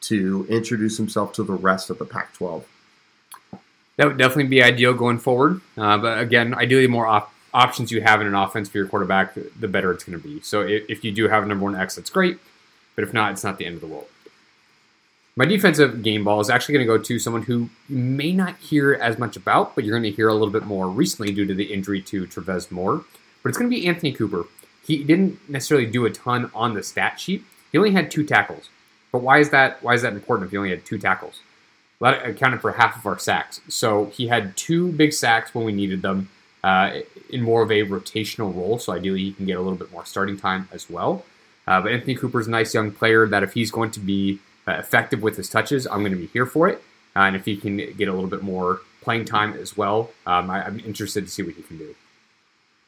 to 0.02 0.46
introduce 0.48 0.96
himself 0.96 1.32
to 1.34 1.42
the 1.42 1.52
rest 1.52 1.90
of 1.90 1.98
the 1.98 2.04
Pac 2.04 2.32
12. 2.34 2.66
That 3.96 4.08
would 4.08 4.18
definitely 4.18 4.48
be 4.48 4.62
ideal 4.62 4.92
going 4.92 5.18
forward. 5.18 5.60
Uh, 5.76 5.98
but 5.98 6.18
again, 6.18 6.54
ideally 6.54 6.88
more 6.88 7.06
off 7.06 7.33
options 7.54 7.92
you 7.92 8.02
have 8.02 8.20
in 8.20 8.26
an 8.26 8.34
offense 8.34 8.68
for 8.68 8.78
your 8.78 8.88
quarterback, 8.88 9.34
the 9.34 9.68
better 9.68 9.92
it's 9.92 10.04
going 10.04 10.20
to 10.20 10.28
be. 10.28 10.40
So 10.40 10.60
if, 10.60 11.04
you 11.04 11.12
do 11.12 11.28
have 11.28 11.44
a 11.44 11.46
number 11.46 11.64
one 11.64 11.76
X, 11.76 11.94
that's 11.94 12.10
great. 12.10 12.38
But 12.96 13.04
if 13.04 13.14
not, 13.14 13.32
it's 13.32 13.44
not 13.44 13.58
the 13.58 13.64
end 13.64 13.76
of 13.76 13.80
the 13.80 13.86
world. 13.86 14.08
My 15.36 15.46
defensive 15.46 16.02
game 16.02 16.24
ball 16.24 16.40
is 16.40 16.50
actually 16.50 16.74
going 16.74 16.86
to 16.86 16.98
go 16.98 17.02
to 17.02 17.18
someone 17.18 17.42
who 17.42 17.70
may 17.88 18.32
not 18.32 18.56
hear 18.58 18.94
as 18.94 19.18
much 19.18 19.36
about, 19.36 19.74
but 19.74 19.84
you're 19.84 19.98
going 19.98 20.10
to 20.10 20.14
hear 20.14 20.28
a 20.28 20.32
little 20.32 20.50
bit 20.50 20.64
more 20.64 20.88
recently 20.88 21.32
due 21.32 21.46
to 21.46 21.54
the 21.54 21.72
injury 21.72 22.00
to 22.02 22.26
Travez 22.26 22.70
Moore. 22.70 23.04
But 23.42 23.48
it's 23.48 23.58
going 23.58 23.70
to 23.70 23.76
be 23.76 23.86
Anthony 23.86 24.12
Cooper. 24.12 24.46
He 24.86 25.02
didn't 25.02 25.48
necessarily 25.48 25.86
do 25.86 26.04
a 26.06 26.10
ton 26.10 26.50
on 26.54 26.74
the 26.74 26.82
stat 26.82 27.18
sheet. 27.18 27.44
He 27.72 27.78
only 27.78 27.92
had 27.92 28.10
two 28.10 28.24
tackles. 28.24 28.68
But 29.10 29.22
why 29.22 29.38
is 29.38 29.50
that? 29.50 29.82
Why 29.82 29.94
is 29.94 30.02
that 30.02 30.12
important 30.12 30.46
if 30.46 30.50
he 30.50 30.56
only 30.56 30.70
had 30.70 30.84
two 30.84 30.98
tackles? 30.98 31.40
That 32.00 32.26
accounted 32.26 32.60
for 32.60 32.72
half 32.72 32.96
of 32.96 33.06
our 33.06 33.18
sacks. 33.18 33.60
So 33.68 34.06
he 34.06 34.28
had 34.28 34.56
two 34.56 34.92
big 34.92 35.12
sacks 35.12 35.54
when 35.54 35.64
we 35.64 35.72
needed 35.72 36.02
them 36.02 36.28
uh, 36.64 37.00
in 37.30 37.42
more 37.42 37.62
of 37.62 37.70
a 37.70 37.82
rotational 37.82 38.54
role. 38.54 38.78
So 38.78 38.92
ideally, 38.92 39.24
he 39.24 39.32
can 39.32 39.46
get 39.46 39.56
a 39.56 39.60
little 39.60 39.78
bit 39.78 39.90
more 39.92 40.04
starting 40.04 40.36
time 40.36 40.68
as 40.72 40.88
well. 40.88 41.24
Uh, 41.66 41.80
but 41.80 41.92
Anthony 41.92 42.14
Cooper's 42.14 42.46
a 42.46 42.50
nice 42.50 42.74
young 42.74 42.90
player 42.90 43.26
that 43.26 43.42
if 43.42 43.54
he's 43.54 43.70
going 43.70 43.90
to 43.92 44.00
be 44.00 44.38
uh, 44.68 44.72
effective 44.72 45.22
with 45.22 45.36
his 45.36 45.48
touches, 45.48 45.86
I'm 45.86 46.00
going 46.00 46.12
to 46.12 46.18
be 46.18 46.26
here 46.26 46.46
for 46.46 46.68
it. 46.68 46.82
Uh, 47.16 47.20
and 47.20 47.36
if 47.36 47.44
he 47.44 47.56
can 47.56 47.76
get 47.76 48.08
a 48.08 48.12
little 48.12 48.28
bit 48.28 48.42
more 48.42 48.80
playing 49.00 49.24
time 49.24 49.54
as 49.54 49.76
well, 49.76 50.10
um, 50.26 50.50
I, 50.50 50.66
am 50.66 50.80
interested 50.80 51.24
to 51.24 51.30
see 51.30 51.42
what 51.42 51.54
he 51.54 51.62
can 51.62 51.78
do. 51.78 51.94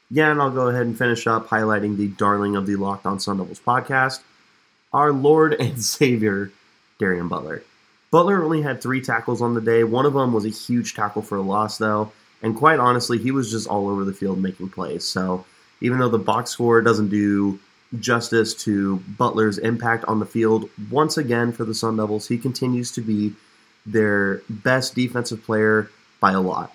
Yeah, 0.09 0.31
and 0.31 0.41
I'll 0.41 0.51
go 0.51 0.67
ahead 0.67 0.85
and 0.85 0.97
finish 0.97 1.27
up 1.27 1.47
highlighting 1.47 1.97
the 1.97 2.07
darling 2.07 2.55
of 2.55 2.65
the 2.65 2.75
Locked 2.75 3.05
On 3.05 3.19
Sun 3.19 3.37
Devils 3.37 3.59
podcast, 3.59 4.21
our 4.93 5.11
Lord 5.11 5.53
and 5.59 5.81
Savior, 5.81 6.51
Darien 6.99 7.27
Butler. 7.27 7.63
Butler 8.09 8.43
only 8.43 8.61
had 8.61 8.81
three 8.81 9.01
tackles 9.01 9.41
on 9.41 9.53
the 9.53 9.61
day. 9.61 9.83
One 9.83 10.05
of 10.05 10.13
them 10.13 10.33
was 10.33 10.45
a 10.45 10.49
huge 10.49 10.93
tackle 10.93 11.21
for 11.21 11.37
a 11.37 11.41
loss, 11.41 11.77
though. 11.77 12.11
And 12.41 12.55
quite 12.55 12.79
honestly, 12.79 13.17
he 13.17 13.31
was 13.31 13.51
just 13.51 13.67
all 13.67 13.89
over 13.89 14.05
the 14.05 14.13
field 14.13 14.39
making 14.39 14.69
plays. 14.69 15.03
So 15.03 15.45
even 15.81 15.99
though 15.99 16.09
the 16.09 16.17
box 16.17 16.51
score 16.51 16.81
doesn't 16.81 17.09
do 17.09 17.59
justice 17.99 18.53
to 18.53 18.97
Butler's 19.17 19.57
impact 19.57 20.05
on 20.05 20.19
the 20.19 20.25
field, 20.25 20.69
once 20.91 21.17
again 21.17 21.51
for 21.51 21.65
the 21.65 21.73
Sun 21.73 21.97
Devils, 21.97 22.27
he 22.27 22.37
continues 22.37 22.91
to 22.91 23.01
be 23.01 23.33
their 23.85 24.41
best 24.49 24.95
defensive 24.95 25.43
player 25.43 25.89
by 26.19 26.33
a 26.33 26.41
lot. 26.41 26.73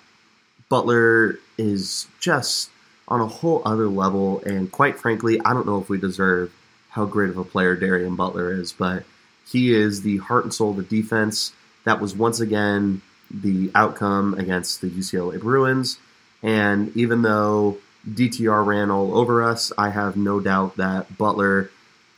Butler 0.69 1.37
is 1.57 2.07
just 2.19 2.69
on 3.07 3.21
a 3.21 3.27
whole 3.27 3.61
other 3.65 3.87
level, 3.87 4.41
and 4.45 4.71
quite 4.71 4.97
frankly, 4.97 5.39
I 5.45 5.53
don't 5.53 5.67
know 5.67 5.79
if 5.79 5.89
we 5.89 5.99
deserve 5.99 6.51
how 6.89 7.05
great 7.05 7.29
of 7.29 7.37
a 7.37 7.43
player 7.43 7.75
Darien 7.75 8.15
Butler 8.15 8.51
is, 8.53 8.71
but 8.71 9.03
he 9.49 9.73
is 9.73 10.01
the 10.01 10.17
heart 10.17 10.45
and 10.45 10.53
soul 10.53 10.71
of 10.71 10.77
the 10.77 10.83
defense. 10.83 11.53
That 11.83 11.99
was 11.99 12.15
once 12.15 12.39
again 12.39 13.01
the 13.33 13.71
outcome 13.73 14.35
against 14.35 14.81
the 14.81 14.89
UCLA 14.89 15.39
Bruins. 15.39 15.97
And 16.43 16.95
even 16.95 17.23
though 17.23 17.77
DTR 18.07 18.65
ran 18.65 18.91
all 18.91 19.17
over 19.17 19.41
us, 19.41 19.71
I 19.77 19.89
have 19.89 20.15
no 20.15 20.39
doubt 20.39 20.77
that 20.77 21.17
Butler, 21.17 21.71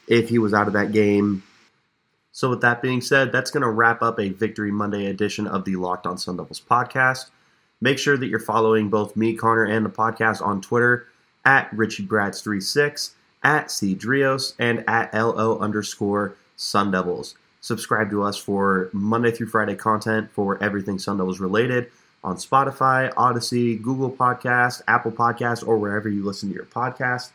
if 0.07 0.29
he 0.29 0.39
was 0.39 0.53
out 0.53 0.67
of 0.67 0.73
that 0.73 0.91
game. 0.91 1.43
So, 2.31 2.49
with 2.49 2.61
that 2.61 2.81
being 2.81 2.99
said, 2.99 3.31
that's 3.31 3.51
going 3.51 3.61
to 3.61 3.69
wrap 3.69 4.01
up 4.01 4.19
a 4.19 4.29
Victory 4.29 4.71
Monday 4.71 5.05
edition 5.05 5.47
of 5.47 5.63
the 5.63 5.77
Locked 5.77 6.05
on 6.05 6.17
Sun 6.17 6.37
Devils 6.37 6.61
podcast. 6.69 7.29
Make 7.79 7.97
sure 7.97 8.17
that 8.17 8.27
you're 8.27 8.39
following 8.39 8.89
both 8.89 9.15
me, 9.15 9.35
Connor, 9.35 9.63
and 9.63 9.85
the 9.85 9.89
podcast 9.89 10.45
on 10.45 10.59
Twitter 10.59 11.07
at 11.45 11.69
RichieBrads36, 11.71 13.11
at 13.43 13.67
Cedrios, 13.67 14.53
and 14.59 14.83
at 14.87 15.13
LO 15.13 15.59
underscore 15.59 16.35
Sun 16.57 16.91
Devils. 16.91 17.35
Subscribe 17.65 18.11
to 18.11 18.21
us 18.21 18.37
for 18.37 18.91
Monday 18.93 19.31
through 19.31 19.47
Friday 19.47 19.73
content 19.73 20.29
for 20.31 20.61
everything 20.63 20.99
Sun 20.99 21.17
Devils 21.17 21.39
related 21.39 21.89
on 22.23 22.35
Spotify, 22.35 23.11
Audacy, 23.15 23.81
Google 23.81 24.11
Podcast, 24.11 24.83
Apple 24.87 25.11
Podcast, 25.11 25.67
or 25.67 25.79
wherever 25.79 26.07
you 26.07 26.23
listen 26.23 26.49
to 26.49 26.53
your 26.53 26.65
podcast. 26.65 27.31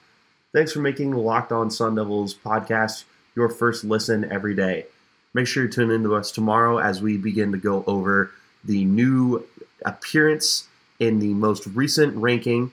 Thanks 0.53 0.71
for 0.71 0.79
making 0.79 1.11
Locked 1.11 1.51
On 1.51 1.69
Sun 1.69 1.97
Devils 1.97 2.33
podcast 2.33 3.03
your 3.35 3.49
first 3.49 3.83
listen 3.83 4.31
every 4.31 4.55
day. 4.55 4.87
Make 5.35 5.49
sure 5.49 5.65
you 5.65 5.69
tune 5.69 5.91
in 5.91 6.05
to 6.05 6.15
us 6.15 6.31
tomorrow 6.31 6.79
as 6.79 7.03
we 7.03 7.17
begin 7.17 7.51
to 7.51 7.59
go 7.59 7.83
over 7.89 8.31
the 8.63 8.85
new 8.85 9.45
appearance 9.85 10.69
in 11.01 11.19
the 11.19 11.35
most 11.35 11.67
recent 11.67 12.17
ranking 12.17 12.71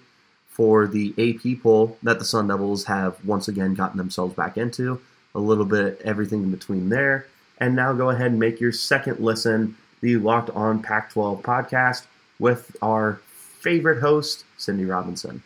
for 0.47 0.85
the 0.85 1.11
AP 1.17 1.63
poll 1.63 1.97
that 2.03 2.19
the 2.19 2.25
Sun 2.25 2.49
Devils 2.49 2.83
have 2.83 3.17
once 3.25 3.47
again 3.47 3.73
gotten 3.73 3.97
themselves 3.97 4.35
back 4.35 4.57
into. 4.57 5.01
A 5.33 5.39
little 5.39 5.65
bit 5.65 5.99
everything 6.03 6.43
in 6.43 6.51
between 6.51 6.89
there. 6.89 7.25
And 7.59 7.75
now 7.75 7.93
go 7.93 8.09
ahead 8.09 8.31
and 8.31 8.39
make 8.39 8.59
your 8.59 8.71
second 8.71 9.19
listen, 9.19 9.75
the 10.01 10.17
Locked 10.17 10.51
On 10.51 10.81
Pac 10.81 11.11
12 11.11 11.41
podcast, 11.41 12.05
with 12.39 12.75
our 12.81 13.19
favorite 13.59 13.99
host, 13.99 14.45
Cindy 14.57 14.85
Robinson. 14.85 15.41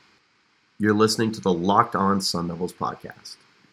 You're 0.78 0.93
listening 0.93 1.32
to 1.34 1.41
the 1.41 1.54
Locked 1.54 1.95
On 1.95 2.19
Sun 2.19 2.47
Devils 2.47 2.74
podcast. 2.74 3.36